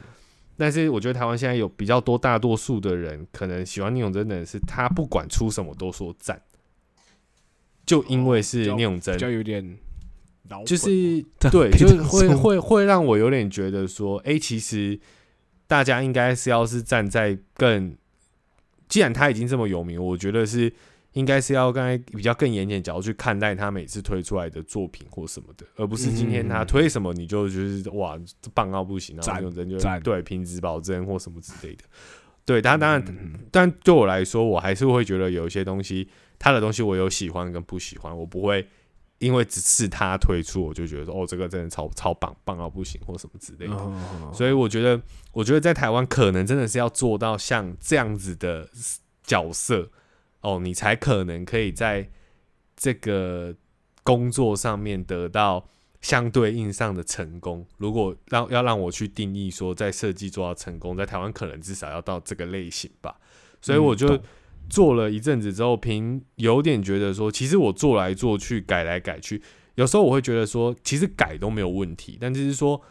[0.61, 6.41] 但是我觉得台湾现在有比较多大多数的人可能喜欢聂永真的人是他不管出什么都说赞，
[7.85, 9.77] 就因为是聂永真，比较有点，
[10.65, 10.89] 就是
[11.49, 14.99] 对，就是会会会让我有点觉得说，哎，其实
[15.65, 17.95] 大家应该是要是站在更，
[18.89, 20.73] 既然他已经这么有名，我觉得是。
[21.13, 28.15] 应该是要刚才比较更严谨角度去看待他每次推出来的作品或什么的，而不是今天他推什么你就就是哇
[28.53, 31.83] 棒到不行，然后有人就对品质保证或什么之类的。
[32.45, 33.03] 对他当然，
[33.49, 38.67] 但对我来说，我还是会觉得有一些东西，他的东西我有喜欢跟不喜欢，我不会
[39.19, 44.33] 因为只是他推出，我就觉得说哦这个真的超超棒棒到不行或什么之类的。
[44.33, 45.01] 所以我觉得，
[45.31, 48.67] 我觉得在台湾可能真的是要做到像这样子的
[49.23, 49.91] 角色。
[50.41, 52.09] 哦，你才可能可以在
[52.77, 53.53] 这个
[54.03, 55.67] 工作上面得到
[55.99, 57.67] 相对应上的成功。
[57.75, 63.19] 如果让要让我去定义说，在设计做到成功，在台湾可能至少要到这个类型吧。
[63.61, 64.17] 所以我就
[64.69, 69.41] 做了一阵子之后，凭有点觉得说，其实我做来做去，改来改去，
[69.75, 72.17] 有时候我会觉得说，其实改都没有问题。
[72.21, 72.81] 但就是说，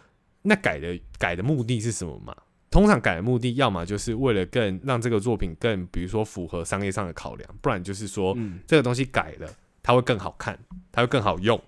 [0.43, 2.35] 那改的改的目的是什么嘛？
[2.71, 8.37] 通常改的目的，要么就是为了更让这个作品更，比如说符合商业上的考量，不然就是说
[8.67, 9.49] 这个东西改了，
[9.83, 10.59] 它会更好看，
[10.93, 11.59] 它会更好用，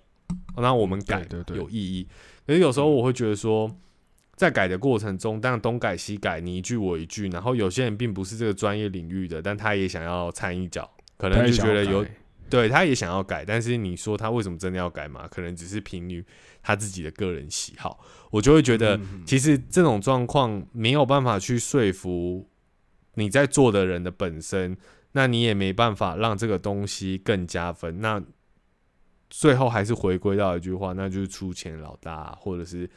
[0.57, 2.07] 那我们改有意义。
[2.45, 3.75] 可是有时候我会觉得说，
[4.41, 12.03] 在改的过程中，当然东改西改，你一句我一句，然后有些人并不是这个专业领域的，但他也想要掺一脚，可能就觉得有。
[12.49, 15.27] 对，他也想要改，但是你说他为什么真的要改嘛？
[15.27, 16.25] 可能只是凭于
[16.63, 17.99] 他自己的个人喜好，
[18.31, 22.49] 我就会觉得，其实这种状况没有办法去说服
[23.13, 24.75] 你在做的人的本身，
[25.11, 28.01] 那你也没办法让这个东西更加分。
[28.01, 28.19] 那
[29.29, 32.89] 最后还是回归到一句话，那就是出钱老大，或者是。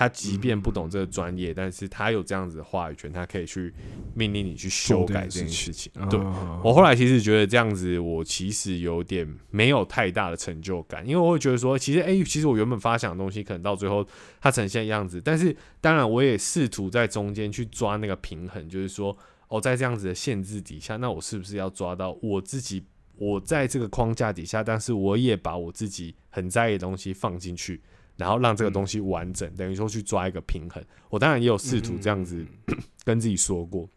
[0.00, 3.70] 他即便不懂这个专业，但是他有这样子的话语权，他可以去
[4.14, 5.92] 命令你去修改这件事情。
[6.08, 6.18] 对
[6.64, 14.06] 我后来其实觉得这样子，我其实有点没有太大的成就感，因为我会觉得说，其实哎，其实我原本发想的东西，可能到最后
[14.40, 19.14] 它呈现样子，但是当然我也试图在中间去抓那个平衡，就是说，
[19.48, 22.82] 哦，在这样子的限制底下，那我是不是要抓到我自己？
[23.18, 27.82] 我在这个框架底下，但是我也把我自己很在意的东西放进去。
[28.20, 30.84] 然后让这个东西完整，等于说去抓一个平衡。
[31.08, 32.44] 我当然也有试图这样子
[33.02, 33.88] 跟自己说过，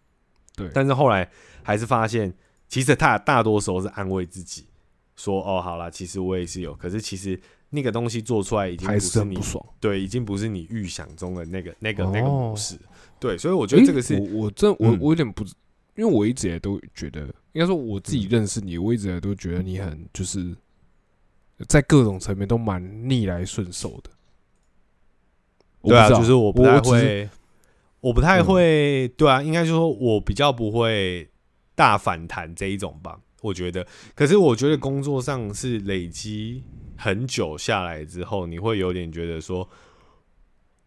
[0.55, 0.71] 对。
[0.73, 1.29] 但是后来
[1.61, 2.33] 还是发现，
[2.69, 4.65] 其实他大多时候是安慰自己，
[5.17, 7.37] 说：“哦，好啦，其实我也是有。”可是其实
[7.69, 9.37] 那个东西做出来已经不是你
[9.81, 12.79] 对，已经不是你预想中的那个那个那个模式。
[13.19, 15.43] 对，所以我觉得这个是我这我我有点不，
[15.97, 20.55] 因为我一直也都觉得，应该说我自己认识你，我一直也都觉得你很就是。
[21.67, 24.09] 在各种层面都蛮逆来顺受的，
[25.83, 27.29] 对啊，就是我不太会，
[28.01, 31.29] 我不太会，对啊，应该就说我比较不会
[31.75, 33.85] 大反弹这一种吧，我觉得。
[34.15, 36.63] 可是我觉得工作上是累积
[36.97, 39.67] 很久下来之后，你会有点觉得说，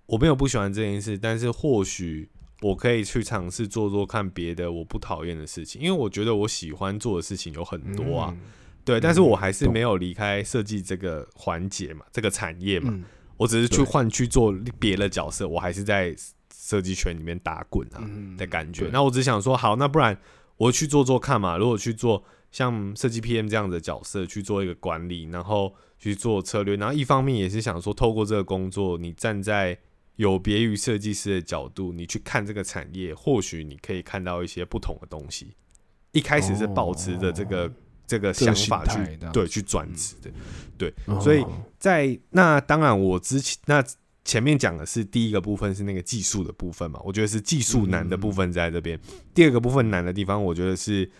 [0.06, 2.28] 我没有不喜欢这件事，但是或许
[2.62, 8.36] 我可以去尝试做做看别的我不讨厌的事情，因为我觉得我喜欢做的事情有很多啊，
[8.86, 12.96] 对，但是我还是没有离开设计这个环节嘛，这个产业嘛，
[13.36, 16.14] 我只是去换去做别的角色，我还是在
[16.54, 18.00] 设计圈里面打滚啊
[18.38, 18.88] 的感觉。
[18.92, 20.16] 那我只想说，好，那不然
[20.56, 22.22] 我去做做看嘛，如果去做
[22.52, 29.76] 像设计 PM 这样的角色去做一个管理，然后去做策略，然后一方面也是想说，透过这个工作，你站在
[30.14, 35.54] 有别于设计师的角度，你去看这个产业，或许你可以看到一些不同的东西。
[36.12, 37.70] 一开始是保持着这个
[38.06, 40.30] 这个想法去对去转职的，
[40.78, 41.44] 对，所以
[41.78, 43.84] 在那当然我之前那
[44.24, 48.98] 前面讲的是第一个部分是那个技术的部分嘛，我觉得是技术难的部分在这边。
[49.34, 51.10] 第二个部分难的地方，我觉得是。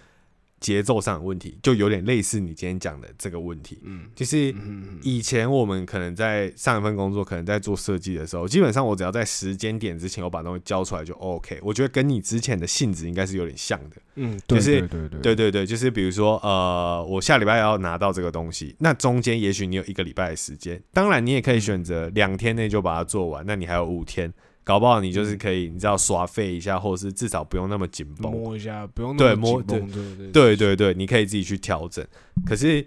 [0.59, 3.79] 节奏上的问题，就有点类似你今天讲的这个问题。
[3.85, 4.55] 嗯，就是
[5.03, 11.59] 以前我们可能在上一份工作，可能在做设计的时候，基本上我只要在时间点之前我把东西交出来就 OK。
[11.63, 13.97] 我觉得跟你之前的性质应该是有点像的。
[14.15, 24.33] 嗯，就是对对对对对对，就是比如说呃，我下礼拜要拿到这个东西，那中间也许你有一个礼拜的时间，当然你也可以选择两天内就把它做完，那你还有五天。
[24.67, 32.05] 搞不好你就是可以，你知道耍废一下，或者是至少不用那么紧绷，摸一下不用对摸对对对对对，你可以自己去调整。
[32.45, 32.85] 可是，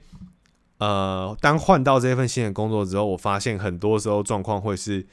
[0.79, 5.07] 呃，当换到这份新的工作之后，我发现很多时候状况会是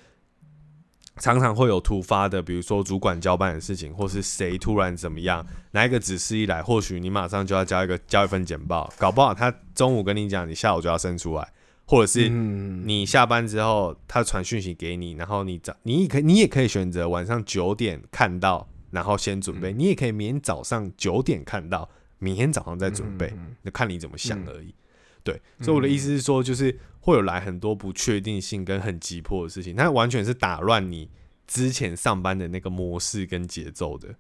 [1.19, 11.49] 常常会有突发的，比如说主管交办的事情，或是谁突然怎么样，哪一个指示一来，或许你马上就要交一个交一份简报，搞不好他中午跟你讲，你下午就要生出来。
[11.89, 19.73] 或者是你下班之后，他传讯息给你，然后你早你也可你也可以选择晚上九点看到，然后先准备。
[19.73, 24.75] 你也可以明天早上九点看到，明天早上再准备，那看你怎么想而已。
[25.23, 31.09] 对，所以我的意思是说，就是会有来很多不确定性跟很急迫的事情，它完全是打乱你
[31.47, 34.13] 之前上班的那个模式跟节奏的。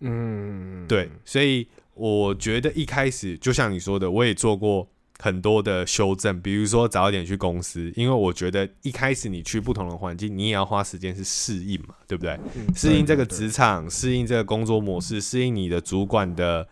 [0.00, 4.88] 嗯，对，所以我觉得一开始就像你说的，我也做过。
[5.20, 12.38] 很多的修正，比如说早一点去公司，因为我觉得一开始你去不同的环境，你也要花时间去适应嘛，对不对？
[12.74, 16.66] 适应这个职场，适应这个工作模式，适应你的主管的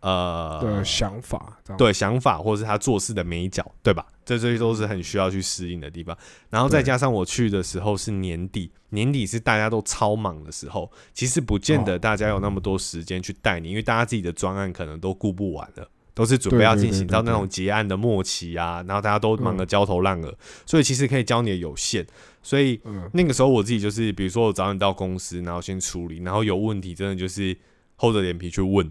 [0.00, 4.06] 呃的想法，对想法或者是他做事的美角，对吧？
[4.24, 6.16] 这这些都是很需要去适应的地方。
[6.48, 15.88] 然后再加上我去的时候是年底，年底是大家都超忙的时候，其实不见得大家有那么多时间去带你，因为大家自己的专案可能都顾不完了。
[16.14, 22.06] 都是准备要进行到那种结案的末期啊，然后大家都忙得焦头烂额，所以其实可以教你的有限。
[22.42, 22.80] 所以
[23.12, 27.56] 那个时候我自己就是，比如说我早点到公司，然后先处理，然后有问题真的就是
[27.96, 28.90] 厚着脸皮去问，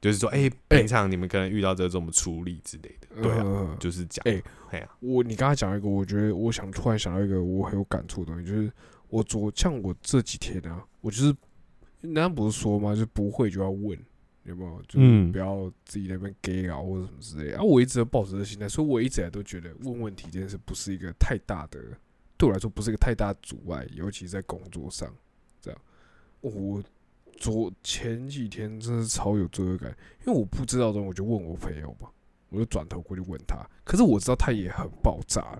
[0.00, 8.72] 就是说，哎，平常你们可能遇到这怎么处理之类的，对啊，就是讲，哎，哎呀，我你刚才讲一个，我觉得我想突然想到一个我很有感触的东西，就是
[9.08, 11.34] 我昨像我这几天啊，我就是
[12.00, 12.94] 人家不是说嘛？
[12.94, 13.98] 就不会就要问。
[14.44, 14.82] 有没有？
[14.88, 17.52] 就是不要自己那边 gay 啊，或者什么之类。
[17.52, 21.80] 啊，我一直都保持这心态，所以我一直来都觉得问问题这件事不是一个太大的，
[22.36, 25.08] 对我来说不是一个太大阻碍，尤其在工作上。
[25.60, 25.80] 这样，
[26.40, 26.82] 我
[27.36, 32.08] 昨前几天真的是超有罪恶感，因为我不知道的，我就问我朋友嘛，
[32.48, 33.56] 我就转头过去问他。
[33.84, 35.58] 可是我知道他也很爆炸，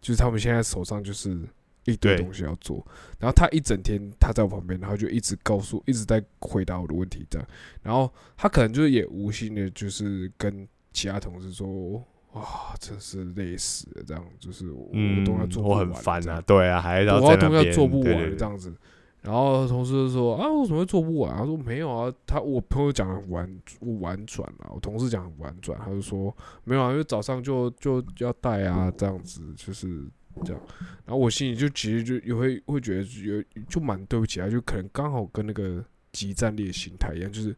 [0.00, 1.40] 就是他们现在手上就是。
[1.88, 2.86] 一堆东西要做，
[3.18, 7.48] 然后他一整天他在我旁边，然后就一直告诉，一直在回答我的问题这样，
[7.82, 14.90] 然后他可能就是也无心的，就是跟其他同事说，哇，真是累死了，这样就是我
[15.24, 18.74] 都要做不完，我很烦啊，对啊，还要我都要做不完这样子，
[19.22, 21.34] 然后同事就说啊，为什么会做不完？
[21.34, 23.60] 他说没有啊，他我朋友讲很婉
[24.00, 30.06] 婉转啊，我同事讲很婉转，他就说没有啊，因为早上就就要带啊，这样子就是。
[30.44, 30.62] 这样，
[31.04, 37.54] 然后我心里就其实就也会会觉得有就蛮对不起他，就可能刚好跟那个集战力心态一样，就是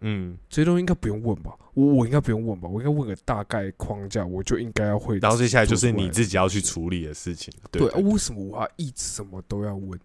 [0.00, 5.18] 嗯，这些东西应该不用问吧，我我应该不用问吧，我应该问个大概框架，我就应该要会。
[5.18, 7.52] 然后接下来就是你自己要去处理的事情。
[7.70, 9.98] 对啊，为什么我要一直什么都要问？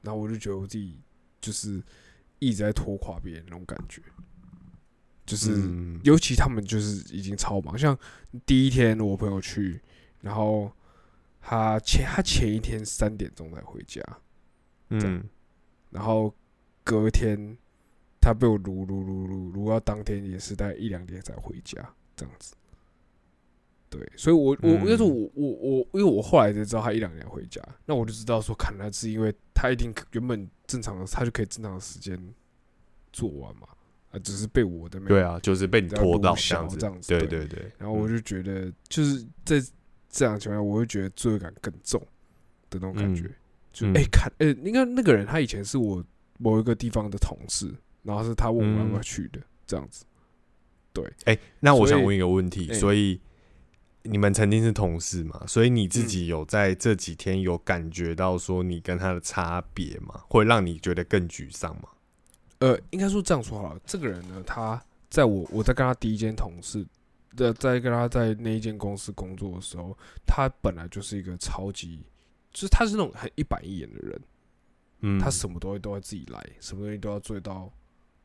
[0.00, 0.96] 然后我就觉得我自己
[1.40, 1.82] 就是
[2.38, 4.00] 一直在拖垮别人那种感觉，
[5.26, 5.68] 就是
[6.02, 7.98] 尤其他们就是已经超忙，像
[8.46, 9.80] 第一天我朋友去，
[10.22, 10.72] 然后。
[11.40, 14.02] 他前他前一天三点钟才回家，
[14.90, 15.24] 嗯，
[15.90, 16.32] 然后
[16.84, 17.56] 隔天
[18.20, 22.54] 他被我撸撸撸撸撸到当天也是大概一两点才回家，这样子。
[23.88, 32.16] 对，所以，我我那时候我我我，因为我后来才知道他一两年回家，那我就知道说，看来是因为他一定原本正常的，他就可以正常的时间
[33.12, 33.66] 做完嘛，
[34.12, 37.72] 啊，只是被我的对啊，就是被你拖到这样子，这样子，对对对。
[37.78, 39.60] 然后我就觉得，就是在。
[40.10, 42.00] 这样情况下，我会觉得罪恶感更重
[42.68, 43.30] 的那种感觉。
[43.72, 46.04] 就哎，看，哎，你看那个人，他以前是我
[46.38, 50.04] 某一个地方的同事，然后是他问我要不要去的，这样子。
[50.92, 53.20] 对，哎，那我想问一个问题，哎所以
[54.02, 55.44] 你们曾经是同事嘛？
[55.46, 60.22] 所以你自嗯己有在这几天有感觉到说你跟他的差别吗？
[60.28, 61.88] 会让你觉得更沮丧吗？
[62.58, 66.84] 呃，应该说这样说好了，这个人呢，他在我我在跟他第一间同事
[67.36, 72.02] 的，在跟他在那一间公司工作的时候，他本来就是一个超级，
[72.52, 74.20] 就是他是那种很一板一眼的人，
[75.00, 77.72] 嗯，他什么东西都要自己来，什么东西都要做到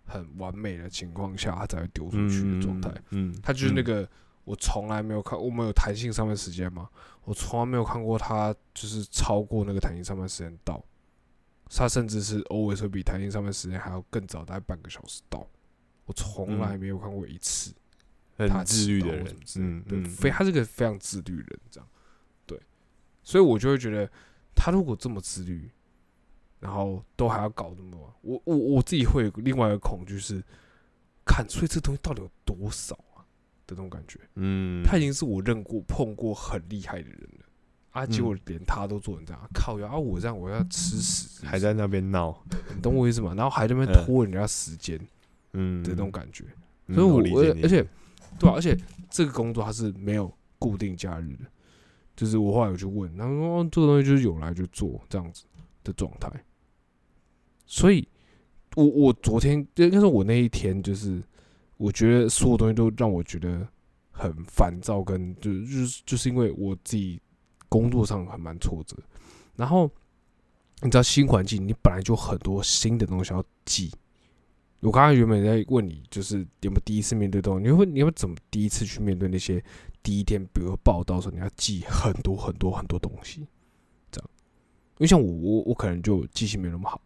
[0.06, 2.90] 很完美的情况下，他才会丢出去的状态。
[3.12, 4.10] 嗯，嗯，他就是那嗯个
[4.44, 6.90] 我从来没有看，我们有弹性上班时间吗？
[7.24, 10.84] 我从来没有看过他就是超过那个弹性上班时间到，
[11.70, 15.48] 他甚至是 always 会比弹性上班时间还要更早，大概半个小时到。
[16.06, 17.80] 我从来没有看过一次他
[18.38, 21.88] 很自律的人嗯嗯，非他是个非常自律的人，这样，
[22.46, 22.60] 对，
[23.24, 24.10] 所以我就会觉得
[24.56, 25.70] 他如果这么自律，
[26.60, 30.44] 然后都还要搞那么晚，我我我自己会有另外一个恐惧是，
[31.26, 33.24] 看，所以这东西到底有多少啊
[33.66, 34.20] 的那种感觉。
[34.36, 37.46] 嗯，他已经是我认过、碰过很厉害的人了
[37.92, 39.88] 啊，结嗯果连他都做成这样，靠呀！
[39.88, 42.44] 啊，我这样我要吃屎还在那边闹，
[42.76, 43.34] 你懂我意思吗？
[43.36, 45.00] 然后还在那边嗯拖人家时间
[45.54, 46.44] 嗯的那种感觉，
[46.88, 47.86] 嗯所以我理解你而且
[48.38, 48.78] 对啊，而且
[49.10, 51.46] 这个工作它是没有固定假日的，
[52.16, 55.46] 就是我后来有去问，然后说、哦、这个东西就是有来就做这样子
[55.84, 56.30] 的状态，
[57.66, 58.08] 所以
[58.76, 61.24] 我我昨天应该说我那一天就是
[61.78, 63.68] 我觉得所有东西都让我觉得
[64.12, 67.22] 很烦躁，跟就就是就是因为我自己
[67.70, 68.98] 工作上还蛮挫折，
[69.56, 69.90] 然后
[70.82, 73.92] 你知道新环境，你本来就很多新的东西要记。
[74.86, 79.64] 我刚刚原本在问你，就是有没有第一次面对东西，你会你会怎么第一次去面对那些
[80.04, 83.48] 第一天，比如说报道的时候，你要记很多很多很多东西，
[84.12, 84.30] 这样。
[84.98, 87.02] 因为像我，我我可能就记性没那么好，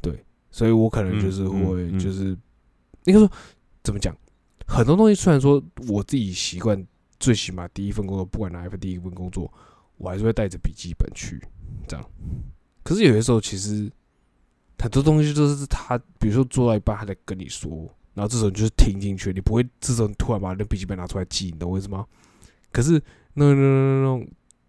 [0.00, 2.28] 对，所以我可能就是会就是
[3.04, 3.28] 应该说
[3.82, 4.16] 怎么讲，
[4.66, 6.86] 很多东西虽然说我自己习惯，
[7.18, 9.52] 最起码第一份工作，不管哪一份第一份工作，
[9.96, 11.40] 我还是会带着笔记本去
[11.88, 12.10] 这样。
[12.84, 13.90] 可是有些时候，其实
[14.78, 17.70] 很多东西都是他，比如说做到一半，他在跟你说，
[18.14, 22.06] 然后这时候你就是听进去，你不会这时候突然把那笔记本拿出来记，你懂我意思吗？
[22.70, 23.02] 可是
[23.34, 24.26] 那那那那，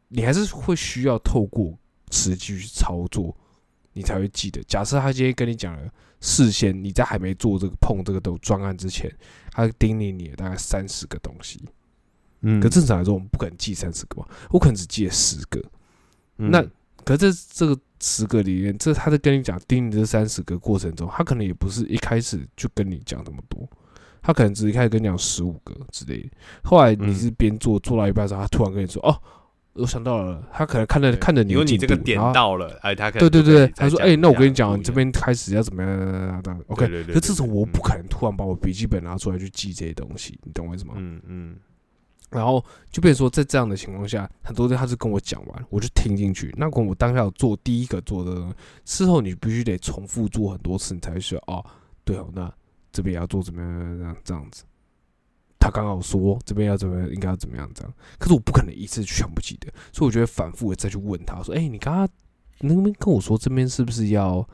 [0.08, 1.78] 你还是会需要透过
[2.12, 3.36] 实际去操作，
[3.94, 4.64] 你才会记得。
[4.64, 5.90] 假设他今天跟你讲了，
[6.22, 9.14] 事先你在还没做这个碰这个都专案之前，
[9.52, 11.60] 他叮咛你了大概三十个东西，
[12.42, 15.62] 嗯，可正常来说，我们不可能记三十个嘛，我可能只记了十个。
[16.38, 16.66] 嗯那
[17.06, 23.68] 可是这这个十个里面，这他在跟你讲盯你这三十个过程中，他可能也不是一开始就跟你讲这么多，
[24.22, 26.30] 他可能只是一开始跟你讲十五个之类的。
[26.64, 29.18] 后来你是边做做到一半的时候，他突然跟你说：“哦，
[29.74, 40.94] 我想到了。”他可能看着看着你因为的，你这个点到了，哎，他可对对对，能就可以再他说：“讲哎，那我跟你讲，你这边开始要怎么样 OK。”对对对可这时候我不嗯可能突然把我笔记本拿出来去记这些东西，你懂我意思吗？
[40.98, 41.56] 嗯嗯
[42.30, 46.54] 然后就变成说，在这样的情况下，很多人他是跟我讲完，我就听进去。
[46.58, 48.56] 那跟我当下有做第一个做的，
[48.86, 51.66] 事后你必须得重复做很多次，你才会说哦，
[52.04, 52.54] 对哦，那
[52.92, 54.64] 这边也要做怎么样这样这样子。
[55.60, 62.08] 他刚好说这边要怎么样，应该要怎么样这样，可是我不可能一次全部记得，所以我觉得反复的再去问他说：“哎、你刚刚
[62.60, 64.48] 那边跟我说这边是不是要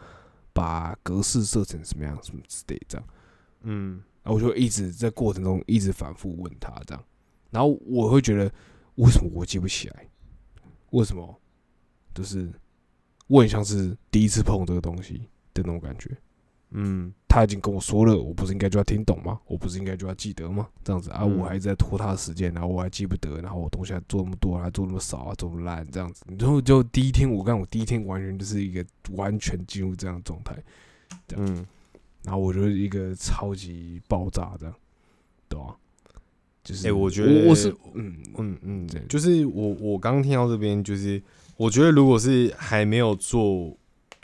[0.51, 3.07] 把格式设成什么样，什么之类这样？”
[3.67, 7.03] 嗯然后我就一直在过程中一直反复问他这样，
[7.51, 8.51] 然后我会觉得
[8.95, 10.07] 为什么我记不起来？
[10.91, 11.41] 为什么？
[12.13, 12.51] 就是
[13.27, 16.15] 我很像是第一次碰这个东西的那种感觉。
[16.77, 19.39] 嗯他已经跟我说了，我不是应该就要听懂吗？
[19.45, 20.67] 我不是应该就要记得吗？
[20.83, 26.23] 这样子啊，嗯我还在拖他的时间，然后我还记不得，然后我东西还做那么多，还做那么少啊，做那么烂，这样子。
[26.39, 30.55] 然后就第一天，我看我第一天完全就是一个完全进入这样的状态，
[31.27, 31.65] 这样嗯
[32.23, 34.75] 然后我就是一个超级爆炸这样，
[35.47, 35.77] 对吧、
[36.65, 41.21] 就是，哎我觉得我是嗯嗯嗯对，就是我我刚听到这边，就是
[41.55, 43.77] 我觉得如果是还没有做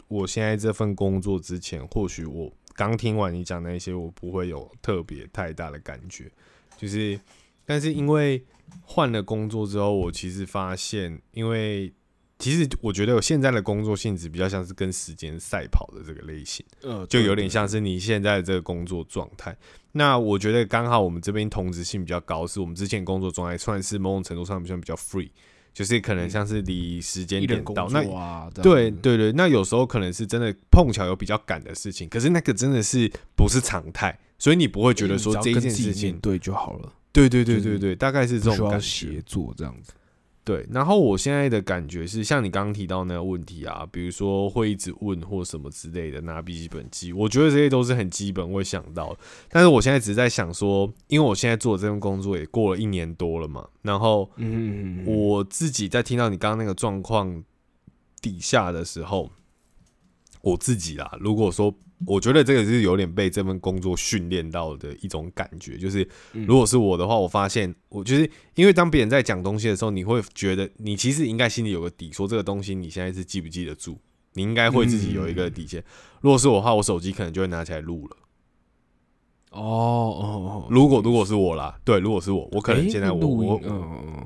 [0.07, 6.29] 我现在这份工作之前，或许我刚听完你讲那些，我不会有特别太大的感觉，
[6.77, 7.17] 就是
[7.63, 8.43] 但是因为
[8.81, 11.93] 换了工作之后，我其实发现，因为
[12.41, 16.65] 其实我觉得我现在的工作性质比较像是跟时间赛跑的这个类型。
[16.81, 19.55] 呃，就有点像是你现在的这个工作状态。
[19.91, 25.29] 那我觉得刚好我们这边同质性比较高，是我们之前工作状态算是某种程度上算比较 free，
[25.73, 39.21] 就是可能像是离时间点到，那对对对，那有时候可能是真的碰巧有比较赶的事情，可是那个真的是不是常态，所以你不会觉得说这一件事情，对就好了，对对对就是对对，大概是这种感觉协。
[39.25, 39.91] 作这样子。
[40.43, 49.15] 对，然后我现在的感觉是，像你刚刚提到那个问题啊，比如说会一直问或什么之类的，拿笔记本记，我觉得这些都是很基本会想到。
[49.49, 57.43] 但是我现在只是在想说，因为我现在做这份工作也过了一年多了嘛，然后嗯，我自己在听到你刚刚那个状况
[58.19, 59.29] 底下的时候，
[60.41, 61.73] 我自己啦，如果说。
[62.07, 65.99] 我觉得这个是有点被这份工作训练到的一种感觉，就是
[66.33, 73.99] 如果是我的话，我发现我就是因为当别人在讲东西的时候，你会觉得你其实应该心里有个底，说这个东西你现在是记不记得住，
[74.33, 75.83] 你应该会自己有一个底线。
[76.21, 78.17] 如果是我的话，我手机可能就会拿起来录了。
[79.51, 83.61] 哦哦，如果如果是我啦，对，如果是我，我可能现在我我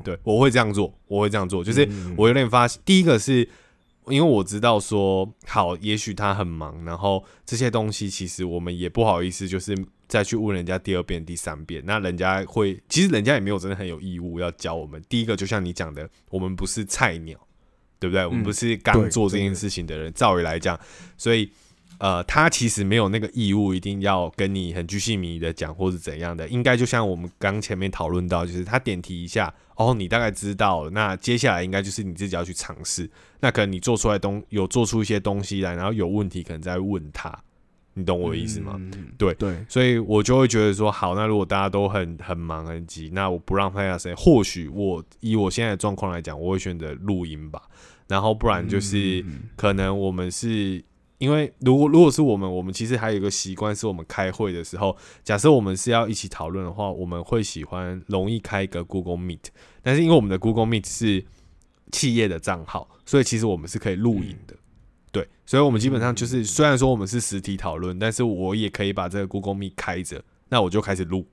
[0.01, 1.85] 对，我会这样做，我会这样做，就是
[2.15, 3.49] 我有点发现，第一个是。
[4.07, 9.75] 因为我知道说好，也许他很忙，然后这些东西其实我们也不好意思，就是
[10.07, 11.81] 再去问人家第二遍、第三遍。
[11.85, 15.01] 那人家会，其实人家也没有真的很有义务要教我们。
[15.09, 17.37] 第一个，就像你讲的，我们不是菜鸟，
[17.99, 18.25] 对不对？
[18.25, 20.13] 我们不是刚做这件事情的人。
[20.13, 20.79] 照理来讲，
[21.17, 21.51] 所以
[21.99, 26.47] 呃，他其实没有那个义务一定要跟你很居心迷的讲，或是怎样的。
[26.49, 29.53] 应该就像我们刚前面讨论到，就是他点题一下。
[29.75, 33.09] 哦，你大概知道了，那接下来应该就是你自己要去尝试。
[33.41, 37.37] 那可能你做出来东有做出一些东西来，然后有问题可能再问他，
[37.93, 38.79] 你懂我的意思吗？
[39.17, 47.61] 对对，所以我就会觉得说，好，那如果大家都很很忙很急，那我不让大家谁，或许我以我现在的状况来讲，我会选择录音吧。
[48.07, 49.25] 然后不然就是
[49.57, 50.81] 可能我们是。
[51.17, 59.45] 因为如果如果是我们，我们其实还有一个习惯，是我们开会的时候，假设我们是要一起讨论的话，我们会喜欢容易开一个 Google Meet。
[59.81, 61.25] 但是因为我们的 Google Meet 是
[61.91, 64.55] 企业的账号，所以其实我们是可以录影的。
[65.11, 71.25] 对，所以我们基本上就是虽然说我们是实体讨论，但是我也可以把这个 Google Meet 开着，那我就开始录，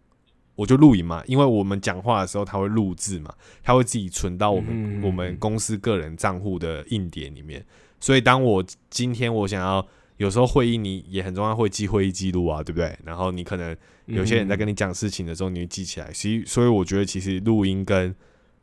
[0.54, 1.24] 我就录影嘛。
[1.26, 7.66] 因为我们讲话的时候，它会录制嘛，它会自己存到我们我们公司个人账户的硬碟里面。
[8.02, 9.86] 所以，当我今天我想要，
[10.16, 12.98] 有时候会议你也很重要，会记会议记录啊，对不对？
[13.04, 13.74] 然后你可能
[14.06, 16.12] 有些人在跟你讲事情的时候，你会记起来。
[16.12, 18.12] 所以，所以我觉得其实录音跟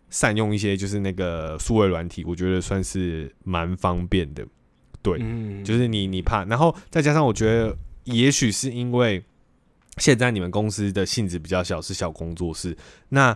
[0.09, 4.45] 善用一些就是那个数位软体，我觉得算是蛮方便的。
[5.01, 5.17] 对，
[5.63, 9.23] 就是你你怕，然后再加上我觉得，也许是因为。
[9.97, 12.75] 现在你们公司的性质比较小，是小工作室。
[13.09, 13.35] 那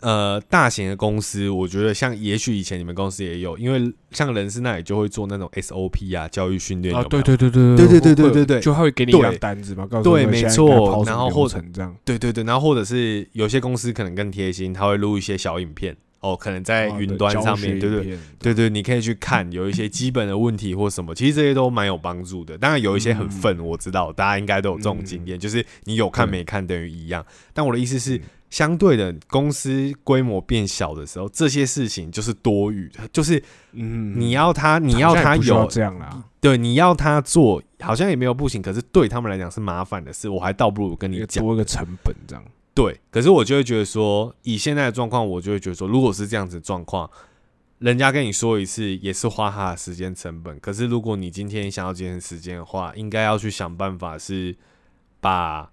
[0.00, 6.94] 呃，大型的公司，我觉得像也许以前你们公司也有，因为像人事那里就会做那种 SOP 啊，教育训练。
[6.94, 11.02] 啊，对对对对对对对对对对，就他会给你一张单子嘛，告诉对，没错。
[11.04, 15.96] 然后或者这样，对对对，然后或者是有些公司可能更贴心，他会录一些小影片。
[16.20, 22.58] 哦，可能在云端上面，对对对对，你可以去看有一些基本的问题或什么，其实这些都蛮有帮助的。
[22.58, 27.24] 当然有一些很愤，我知道大家应该都有这种经验，就是你有看没看等于一样。
[27.54, 33.40] 但我的意思是，相对的，公司规模变小的时候，这些事情就是多余的，就是
[33.72, 41.44] 嗯，你要他，你要他有这样啦，对，你要他做，好像也没有不行，可是对他们来讲是麻烦的事，我还倒不如跟你讲。
[41.44, 42.44] 多一个成本这样。
[42.78, 47.10] 对，可是我就会觉得说，以现在的状况，我就会觉得说，如果是这样子状况，
[47.80, 50.60] 人家跟你说一次也是花他的时间成本。
[50.60, 54.56] 可是如果你今天想要节省时间的话，应该要去想办法是
[55.18, 55.72] 把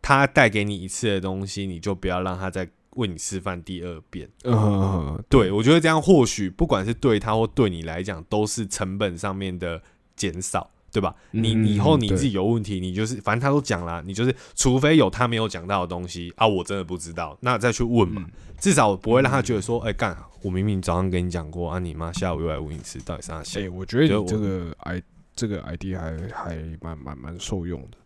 [0.00, 4.26] 他带给你一次的东西，你就不要让他再为你示范第二遍。
[4.44, 9.82] 嗯，对，我觉得这样或许不管是对他或对你来讲，都是成本上面的
[10.16, 10.70] 减少。
[10.96, 11.14] 对吧？
[11.32, 18.24] 你以后你自己有问题，你就是反正他都讲了，你就是除非有他没有讲到的东西啊，我真的不知道，那再去问嘛，
[18.58, 23.42] 至少不会让他觉得说，哎，干，我明明早上跟你讲过啊，你妈下午又来问一次，到底啥？
[23.60, 25.02] 哎，我觉得你这个 i
[25.34, 27.98] 这个 ID 还还蛮蛮蛮受用的，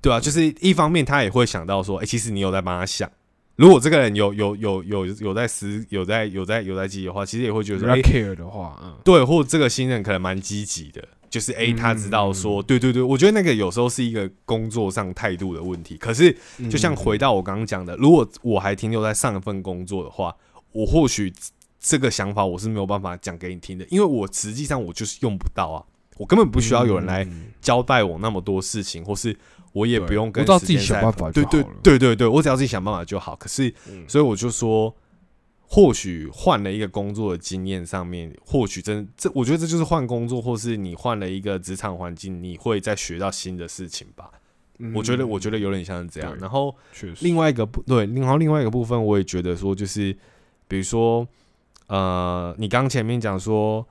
[0.00, 3.10] 对啊，就是一方面他也会想到说，哎，其实你有在帮他想，
[3.56, 11.02] 如果这个人有有有有有在思有在有在有在积极的话，其实也会觉得说，care 的话，嗯，对，或者这个新人可能蛮积极的。
[11.30, 15.96] 就是 A，他知道说，对对对，我觉得那个有时候是一个工作上态度的问题。
[15.96, 16.32] 可是，
[16.70, 20.32] 就像回到我刚刚讲的，如果我还停留在上一份工作的话，
[20.70, 21.32] 我或许
[21.80, 25.82] 这个想法我是没有办法讲给你听的，因为我实际上我就是用不到啊，
[26.18, 27.26] 我根本不需要有人来
[27.60, 29.36] 交代我那么多事情，或是
[29.74, 33.36] 我也不用跟自己想办法，对对对对对，我只要自己想办法就好。
[33.36, 33.74] 可是，
[34.08, 34.96] 所以我就说。
[35.66, 44.30] 或许换了一个工作的经验上面，或许真这，我觉得这就是换工作，或是你换了一个职场环境，你会再学到新的事情吧。
[44.94, 46.36] 我觉得，我觉得有点像是这样。
[46.38, 46.72] 然后，
[47.22, 50.16] 另外一个部对，然后另外一个部分，我也觉得说，就是
[50.68, 51.26] 比如说，
[51.88, 53.84] 呃，你刚前面讲说，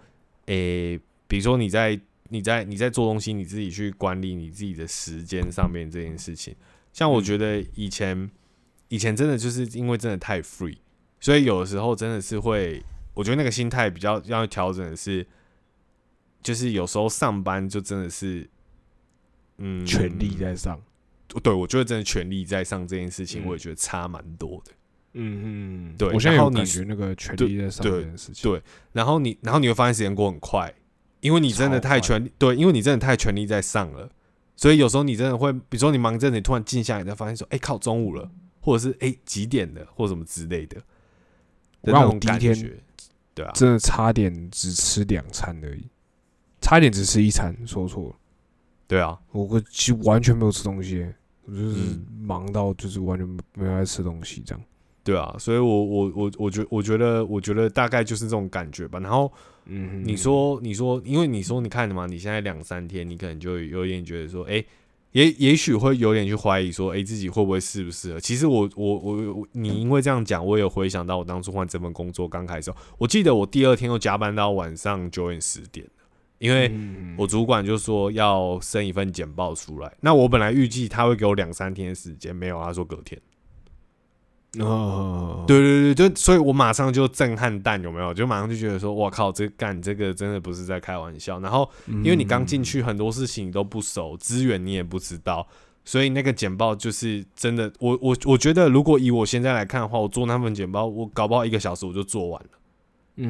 [0.45, 1.99] 诶，比如说你在
[2.30, 6.55] 你在你在做东西，你自己去管理你自己的时间上面这件事情，
[6.91, 8.30] 像我觉得以前
[8.88, 10.78] 以前真的就是因为真的太 free。
[11.19, 15.26] 所以有的时候真的是会，我觉得那个心态比较要调整的是，
[16.41, 18.49] 就是有时候上班就真的是，
[19.57, 20.78] 嗯，全力在上。
[21.41, 24.74] 对，我觉得真的全力在上这件事情，我也觉得差蛮多的。
[25.13, 26.11] 嗯嗯，对。
[26.11, 28.51] 我现在有感觉那个全力在上这件事情。
[28.51, 28.61] 对，
[28.91, 30.74] 然后你，然后你会发现时间过很快，
[31.24, 34.07] 因为你真的太全，对，因为你真的太全力在上了，
[34.55, 38.30] 所以有时候你真的会，比如说你忙着，你突然静下来，才发现说，哎，靠，中午了，
[38.61, 40.78] 或者是哎几点的，或什么之类的。
[41.82, 42.82] 让我第一天，
[43.34, 45.88] 对啊，真的差点只吃两餐而已，
[46.61, 48.15] 差点只吃一餐，说错了。
[48.88, 51.05] 对啊，我其实完全没有吃东西。
[51.45, 54.63] 我就是忙到就是完全没有在吃东西这样，
[55.03, 58.97] 对啊，所以我我我我觉我觉得我觉得大概就是这种感觉吧。
[58.97, 59.30] 然后，
[59.66, 64.64] 嗯，你说你说，因为你说你看的嘛，你现在两三天，你可能就有点觉得说，哎，
[65.11, 68.20] 也也许会有点去怀疑说，哎，自己会不会适不适合？
[68.20, 75.86] 其实我我我你因为这样讲，我有回想到我当初换这份工作刚开始，我记得我第二天又加班到晚上九点十点。
[76.39, 76.70] 因为
[77.16, 83.18] 我主管就说要生一份简报出来，那我本来预计他会给我两三天时间，没有，他说隔天。
[84.59, 88.13] 哦，对对对，就所以我马上就震撼弹，有没有？
[88.13, 91.39] 就马上就觉得说，我靠，这干这个真的不是在开玩笑。
[91.39, 95.47] 然后因为你刚进去，很多事情你都不熟，资源你也不知道，
[95.83, 97.71] 所以那个简报就是真的。
[97.79, 102.49] 我我我觉得，如果以我现在来看的话，我做那份简报，我搞不好一个小时我就做完了。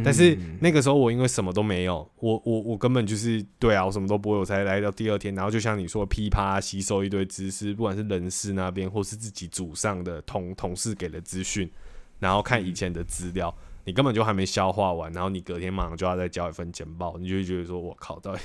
[0.03, 11.69] 但是那个时候我因为什么都没有，我我我根本就是对啊，我什么都不会，我才来到第二天，然后就像你说噼啪吸收一堆知识，不管是人事那边或是自己组上的同同事给的资讯，
[12.19, 13.53] 然后看以前的资料，
[13.83, 18.39] 你根本就还没消化完，然后你隔天马上就要再交一份简报，你就会觉得说我靠，到底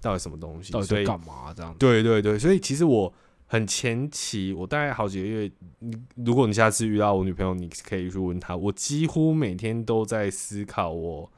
[0.00, 0.72] 到底什么东西？
[0.72, 1.52] 到底在干嘛？
[1.52, 3.12] 这样对对对，所以其实我。
[3.48, 5.50] 很前期，我大概好几个月。
[5.78, 8.56] 你如果你下次遇到我女朋友，你可以去问她。
[8.56, 11.30] 我几乎每天都在思考，我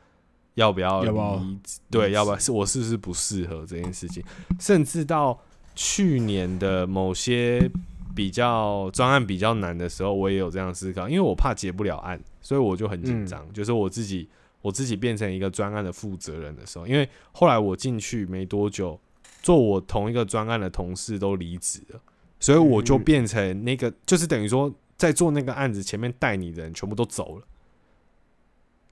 [0.54, 1.58] 要不要离？
[1.90, 4.24] 对，要不要是我是不是不适合这件事情？
[4.58, 5.38] 甚至到
[5.74, 7.70] 去年的某些
[8.16, 13.52] 比较专案比较难的时候，我也有这样思考，因为我怕结不了案，所以我就很紧张。
[13.52, 14.26] 就是我自己，
[14.62, 18.98] 我自己变成一个专案的负责人的时候，因为后来我进去没多久。
[19.48, 21.98] 做我同一个专案的同事都离职了，
[22.38, 27.46] 所以我就变成那个，就是等于说，在做那个案子前面带你的人全部都走了，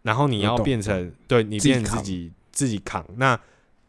[0.00, 3.06] 然后你要变成对你变成自己自己扛。
[3.18, 3.38] 那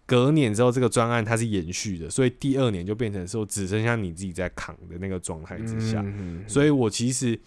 [0.05, 6.03] 隔年之后，这个专案它是延续的，所以第二年就变成说只剩下你自己在扛的那个状态之下。
[6.49, 7.39] 所以我其实。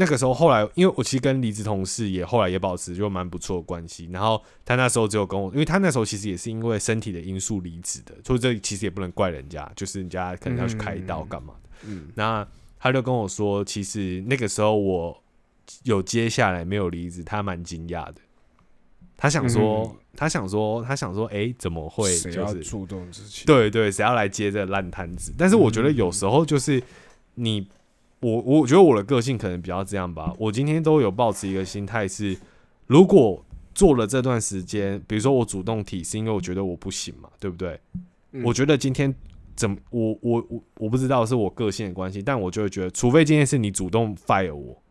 [0.00, 4.08] 那个时候，后来因为我其实跟离职同事也后来也保持就蛮不错的关系。
[4.12, 11.70] 然后他那时候只有跟我，因为他那时候其实也是因为身体的因素离职的，所以这其实也不能怪人家，就是人家可能要去开刀干嘛的。
[11.88, 12.46] 嗯，那
[12.78, 15.20] 他就跟我说，其实那个时候我
[15.82, 18.20] 有接下来没有离职，他蛮惊讶的。
[19.16, 22.16] 他想说，他想说，他想说，哎，怎么会？
[22.20, 23.44] 就是主动自己？
[23.46, 25.34] 对对，谁要来接这烂摊子？
[25.36, 26.80] 但是我觉得有时候就是
[27.34, 27.66] 你。
[28.20, 30.32] 我我觉得我的个性可能比较这样吧。
[30.38, 32.36] 我今天都有抱持一个心态是，
[32.86, 33.44] 如果
[33.74, 37.80] 做了这段时间，比如说我主动提，是因为我觉得我不行嘛，对不对？
[38.44, 39.14] 我觉得今天
[39.54, 44.82] 怎么，我我我我不知道是我个性的关系，但我就会觉得，除非今天是你主动 fire 我，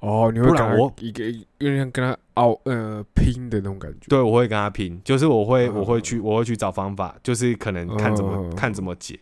[0.00, 4.06] 哦，你会跟我一个有点跟他熬呃拼的那种感觉。
[4.08, 9.20] 对，我会跟他拼，就是我会我会去我会去找方法，就是可能看怎么看怎么解。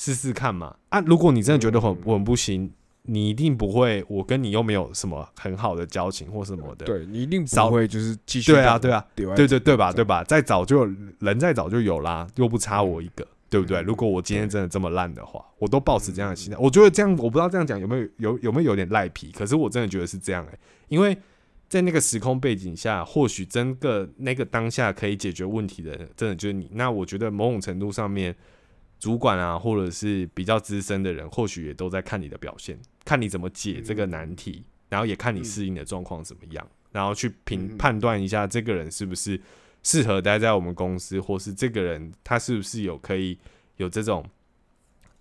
[0.00, 0.98] 试试看嘛啊！
[1.00, 2.72] 如果你真的觉得很很不行，
[3.02, 4.02] 你一定不会。
[4.08, 10.24] 我跟你又没有什么很好的交情或什么的，对你一定不会就是继续对啊对啊对对对吧对吧？
[10.24, 10.86] 再早就
[11.18, 13.82] 人再早就有啦，又不差我一个，对不对？
[13.82, 16.56] 如果我今天真的这么烂的话，我都保持这样的心态。
[16.58, 21.14] 我觉得这样，我不知道这样讲有没有有有没有有点赖皮，可是我真的觉得是这样哎，因为
[21.68, 26.70] 在那个时空背景下，或许真个那个当下可以解决问题的，真的就是你。
[26.72, 28.34] 那我觉得某种程度上面。
[29.00, 39.40] 主管啊，或者是比较资深的人，或许也都在看你的表现，看你怎么解这个难题，然后也看你适应的状况怎么样，然后去评判断一下这个人是不是
[39.82, 43.38] 适合待在我们公司，或是这个人他是不是有可以
[43.78, 44.22] 有这种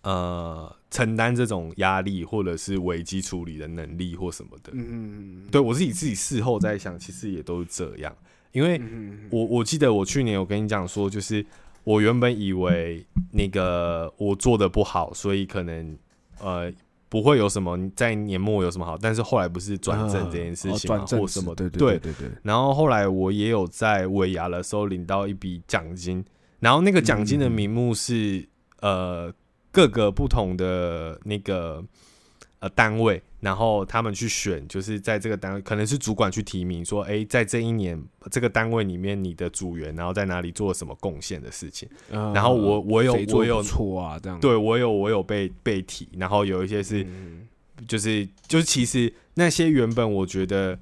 [0.02, 4.74] 呃承担这种压力，或者是危机处理的能力或什么的。
[4.74, 8.14] 嗯，对我自己自己事后在想，其实也都是这样，
[8.52, 8.82] 因为
[9.30, 11.46] 我我记得我去年有跟你讲说，就是。
[11.90, 15.98] 我原本以为那个我做的不好，所以可能
[16.40, 16.72] 呃
[17.10, 22.30] 不会有什么在年末有什么好，但是后来不是转正这件事情嘛，或什么对对对对。
[22.44, 26.24] 然后后来我也有在尾牙的时候领到一笔奖金，
[26.60, 28.48] 然后那个奖金的名目是
[28.82, 29.34] 呃
[29.72, 31.84] 各个不同的那个
[32.60, 41.88] 呃单位，然后他们去选，就是在这个单位，可能是主管去提名，说，哎，在这一年这个单位里面，你的组员然后在哪里做了什么贡献的事情。
[42.10, 47.08] 然后我我有我有错啊，这样对我有我有被被提，然后有一些是，
[47.88, 50.78] 就是就是其实那些原本我觉得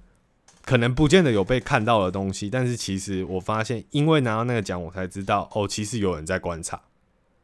[0.66, 6.82] 可能不见得有被看到的东西，但是其实我发现，因为拿到那个奖，我才知道哦，其实有人在观察。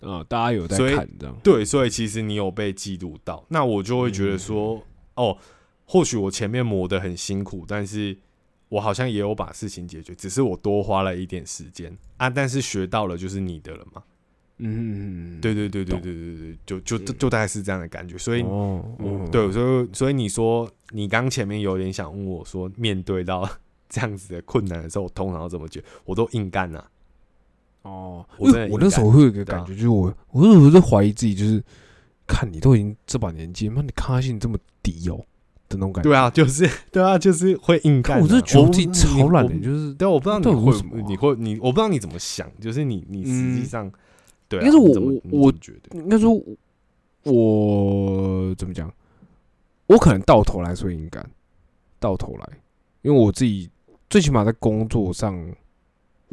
[0.03, 1.35] 啊，大家有在看这样。
[1.43, 4.81] 对，所以其实你有被记录到，那我就会觉得说，
[5.15, 5.37] 哦，
[5.85, 8.17] 或许我前面磨的很辛苦，但是
[8.69, 11.95] 我好像也有把事情解决，只是我多花了一点时间。
[12.17, 14.03] 啊，但是学到了就是你的了嘛。
[14.59, 18.43] 嗯，对对对对对对对，就就就大概是这样的感觉，所以，
[19.31, 23.49] 对，所以所以你说你刚前面有点想问我说，面对到
[23.89, 25.83] 这样子的困难的时候，我通常要怎么解？
[26.05, 26.83] 我都硬干呐。
[27.83, 31.61] 哦，我我那时候会有一个感觉，就是我我那时候在怀疑自己，就是
[32.25, 35.17] 看你都已经这把年纪，妈你抗压性这么低哦
[35.67, 36.09] 的那种感觉。
[36.09, 38.21] 对啊，就是对啊，就是会硬干。
[38.21, 43.91] 我是觉得自己超懒的，就是对，我不知道你会什么，你会你我不知道你怎么想，就是你你实际上
[44.47, 46.33] 对，应该是我我我觉得应该说，
[47.23, 48.89] 我怎么讲？
[49.87, 51.29] 我可能到头来说硬干，
[51.99, 52.49] 到头来，
[53.01, 53.69] 因为我自己
[54.09, 55.37] 最起码在工作上。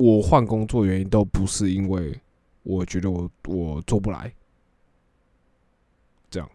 [0.01, 2.19] 我换工作原因都不是因为
[2.63, 4.33] 我觉得我我做不来，
[6.31, 6.51] 这样，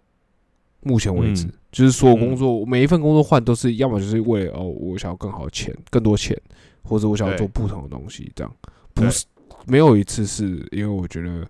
[0.82, 1.48] 目前为止。
[1.72, 6.36] 就是所有工作每一份工作换都是要么就是为了哦我想要更好的钱更多钱，
[6.84, 8.56] 或者我想要做不同的东西，这样。
[8.94, 9.26] 不是
[9.68, 11.46] 没有一次是因为我觉得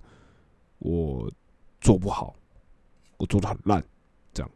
[0.80, 1.32] 我
[1.80, 2.36] 做不好，
[3.18, 3.84] 我做的很烂，
[4.34, 4.52] 这样，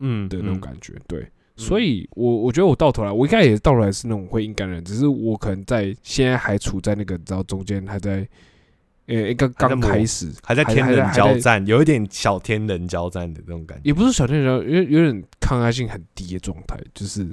[0.00, 1.26] 嗯的那种感觉，对。
[1.60, 8.26] 所以，我我觉得我到头来，我应该也到头来是那种会硬干人，只是我可能在现在还处在那个，你知道中间还在，
[9.06, 17.28] 呃，一个刚开始，还在天人交战，有一点小天人交战的那种感觉，也不是小天人交，因为有点抗压性很低的状态，就是，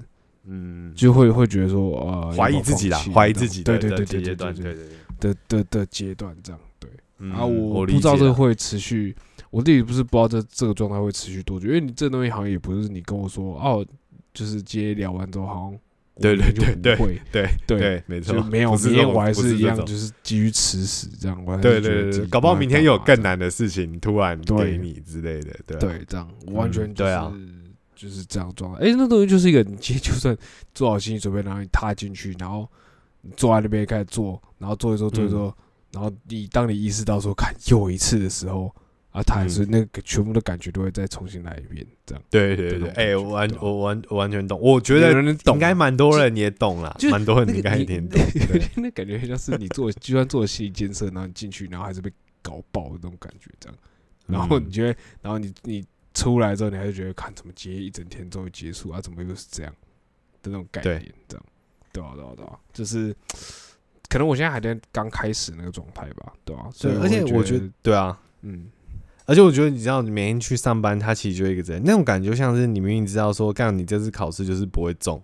[0.45, 4.75] 嗯，就会会觉得说，呃，怀疑自己啦，怀疑自己，对对对对对对对
[5.19, 6.89] 的的的阶段这样，对，
[7.31, 9.15] 啊，我不知道这会持续，
[9.51, 13.85] 我自己不是不知道这这个状态会持续多久，因为你这东西好像也不是你跟我说哦。
[14.37, 15.79] 就是接聊完之后，好像
[16.21, 16.95] 对对对对
[17.31, 21.43] 对对对，没错，没有明天我还是一样，就是基于吃屎这样。
[21.59, 27.33] 对对对，搞不好明天有更难的事情突然给你之类的，对对，这样完全对啊，
[27.95, 28.85] 就是这样状态。
[28.85, 30.37] 哎，那东西就是一个，你其实就算
[30.75, 32.69] 做好心理准备，然后你踏进去，然后
[33.35, 35.51] 坐在那边开始做，然后做一做做一做，
[35.91, 38.71] 然后你当你意识到说看又一次的时候。
[39.11, 42.23] 啊，他还是那个全部的感觉都会再重新来一遍，这样。
[42.29, 45.11] 对对对，哎，我完我完我完全懂，我觉得
[45.51, 48.21] 应该蛮多人也懂啦，蛮多人应该也听 懂。
[48.77, 52.11] 那感觉像是你做，就算做心理建设，然后你进去，然后还是被
[52.43, 53.77] 搞爆的那种感觉，这样。
[54.27, 55.83] 然后你觉得，然后你你
[56.13, 59.01] 出来之后，你还是觉得，看怎么接一整天终于结束啊？
[59.01, 59.73] 怎么又是这样
[60.43, 61.11] 的那种概念？
[61.27, 61.45] 这样，
[61.91, 63.15] 对啊对啊对啊，就是
[64.09, 66.69] 可能我现在还在刚开始那个状态吧，对吧？
[66.73, 68.69] 所以而且我觉得，对啊，嗯。
[69.27, 75.21] 而且我觉得，你知道，你每天去上班，他其实就一个人，那种感觉，就像是你明明知道说，干你这次考试就是不会中，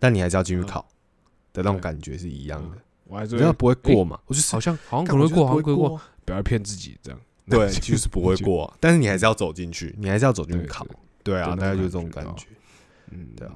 [0.00, 0.84] 但你还是要进去考
[1.52, 2.76] 的那种感觉是一样的。
[3.04, 7.20] 我还是觉得不会过嘛，我就好像好像可能会过，好像会过，不要骗自己这样。
[7.48, 10.84] 对， 就是不会过，但是你还是要走进去，你还是要走进去考。
[11.22, 12.46] 对啊，大概就是这种感觉。
[13.12, 13.54] 嗯，对啊。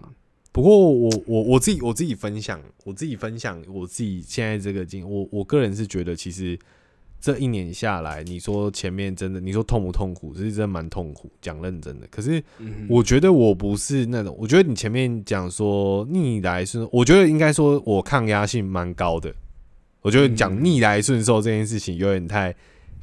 [0.53, 6.57] 不过我我我自己我自己分享，我自己分享我自己现在这个经，我我个人是觉得其实。
[7.21, 10.33] 这一年下来，你说前面真的，你说痛不痛苦？
[10.33, 12.07] 其实真的蛮痛苦，讲认真的。
[12.11, 12.43] 可是
[12.89, 19.31] 我觉得我不是那种，我觉得你前面讲说逆来顺，我觉得应该说我抗压性蛮高的。
[20.01, 22.55] 我觉得讲逆来顺受这件事情有点太，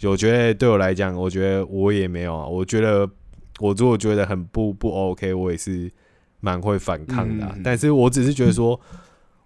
[0.04, 2.48] 我觉得对我来讲，我觉得我也没有啊。
[2.48, 3.08] 我觉得
[3.60, 5.92] 我如果觉得很不不 OK，我也是
[6.40, 7.56] 蛮会反抗的。
[7.64, 8.80] 但是我只是觉得说。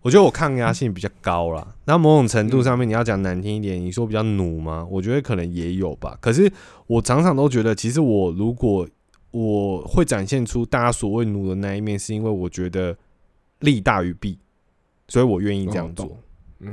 [0.01, 1.75] 我觉得我抗压性比较高啦。
[1.85, 4.85] 那某种程度上面，你要讲难听一点，你说比较努吗？
[4.89, 6.17] 我觉得可能也有吧。
[6.19, 6.51] 可是
[6.87, 8.87] 我常常都觉得，其实我如果
[9.29, 12.97] 我会展现出大家所谓努的那一面，是因为我觉得
[13.59, 14.39] 利大于弊，
[15.07, 16.17] 所以我愿意这样做。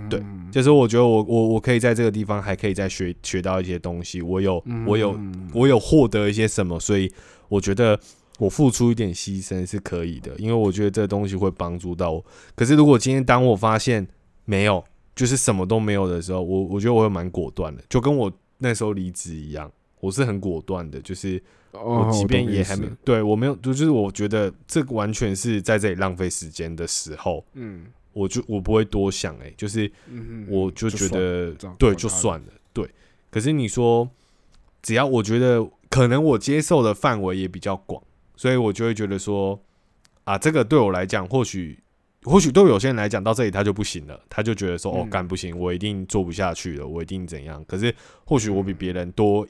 [0.09, 5.19] 对，就是我觉得我我我可以在这个地方还可以再学学到一些东西，我有我有
[5.53, 7.13] 我有获得一些什么，所以
[7.49, 8.01] 我觉得。
[8.39, 12.25] 我付出一点牺牲是可以的，因为我觉得这东西会帮助到我。
[12.55, 14.07] 可是如果今天当我发现
[14.45, 14.83] 没有，
[15.15, 19.71] 就是什么都没有的时候，我我觉得我会蛮果断的，就跟我那时候离职一样，
[20.01, 29.91] 我是很果断的，就是我即便也还没对我没有，就是我觉得这完全是在这里浪费时间的时候，嗯，我就我不会多想，哎，就是
[30.49, 32.89] 我就觉得对就算了，对。
[33.31, 34.09] 可是你说
[34.81, 38.01] 只要我觉得可能我接受的范围也比较广。
[38.39, 39.61] 所以我就会觉得说，
[40.23, 41.77] 啊，这个对我来讲，或许
[42.23, 47.65] 或许对有些人来讲，到这里他就不行了，他就觉得说，哦，干不行，我一定做不下去了，我一定怎样。
[47.67, 47.93] 可是
[48.25, 49.45] 或许我比别人多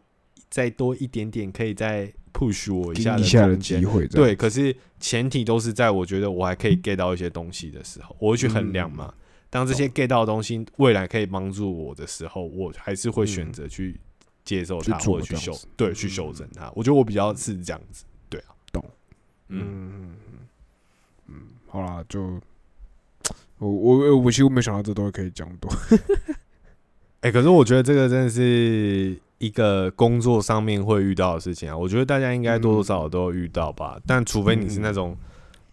[0.48, 9.12] 再多一点点，可以再 push 我一下一下的机会，对，，可是前提都是在我觉得我还可以 get 到一些东西的时候，我会去衡量嘛。
[9.50, 13.98] 当这些 get 到的东西未来可以帮助我的时候，我还是会选择去
[14.44, 16.70] 接受它，或者去修对，去修正它。
[16.74, 18.04] 我觉得我比较是这样子，
[19.48, 20.38] 嗯，嗯嗯
[21.28, 21.34] 嗯，
[21.68, 22.40] 好啦，就
[23.58, 25.70] 我我我其实我没想到这东西可以讲多，
[27.20, 31.76] 哎，可是我觉得这个真的是一个工作上面会遇到的事情啊。
[31.76, 35.16] 我觉得大家应该多多少少都有遇到吧，但除非你是那种。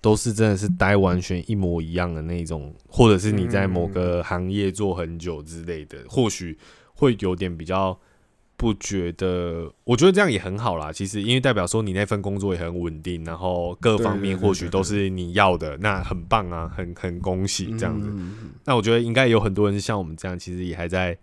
[0.02, 6.56] 都是真的是待完全一模一样的那种，或者是你在某个行业做很久之类的，或许
[6.94, 8.00] 会有点比较
[8.58, 9.72] 不觉得。
[9.84, 10.92] 我觉得这样也很好啦。
[10.92, 18.08] 其实因为代表说你那份工作也很稳定，然后各方面或许都是你要的，那很棒啊，很很恭喜这样子。
[18.10, 21.18] 嗯那我觉得应该有很多人像我们这样，其实也还在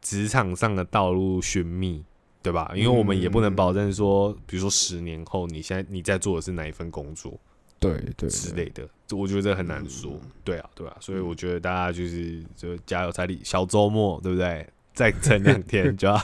[0.00, 2.04] 职场上的道路寻觅，
[2.42, 2.72] 对吧？
[2.74, 7.38] 因为我们也不能保证说，比如说十年后你现在你在做的是哪一份工作。
[7.78, 10.18] 对对之类的，我觉得很难说。
[10.42, 14.66] 对啊，对啊，所以我觉得大家就是就加油彩礼，小周末对不对？
[14.96, 16.20] 再撑两天 就要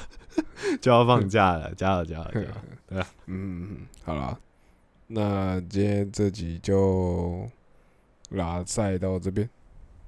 [0.80, 2.46] 就要放假了，加油加油加油！
[2.88, 4.36] 对啊，嗯，嗯好了，
[5.06, 7.46] 那今天这集就
[8.30, 9.48] 拉赛到这边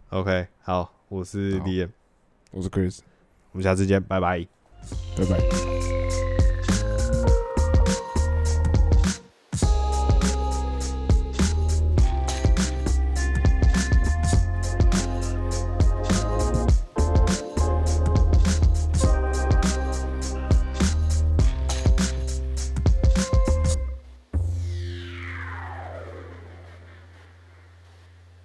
[0.08, 1.90] ，OK，好，我是好 Liam，
[2.50, 3.00] 我是 Chris，
[3.52, 4.46] 我们下次见，拜拜。
[5.16, 6.03] 拜拜。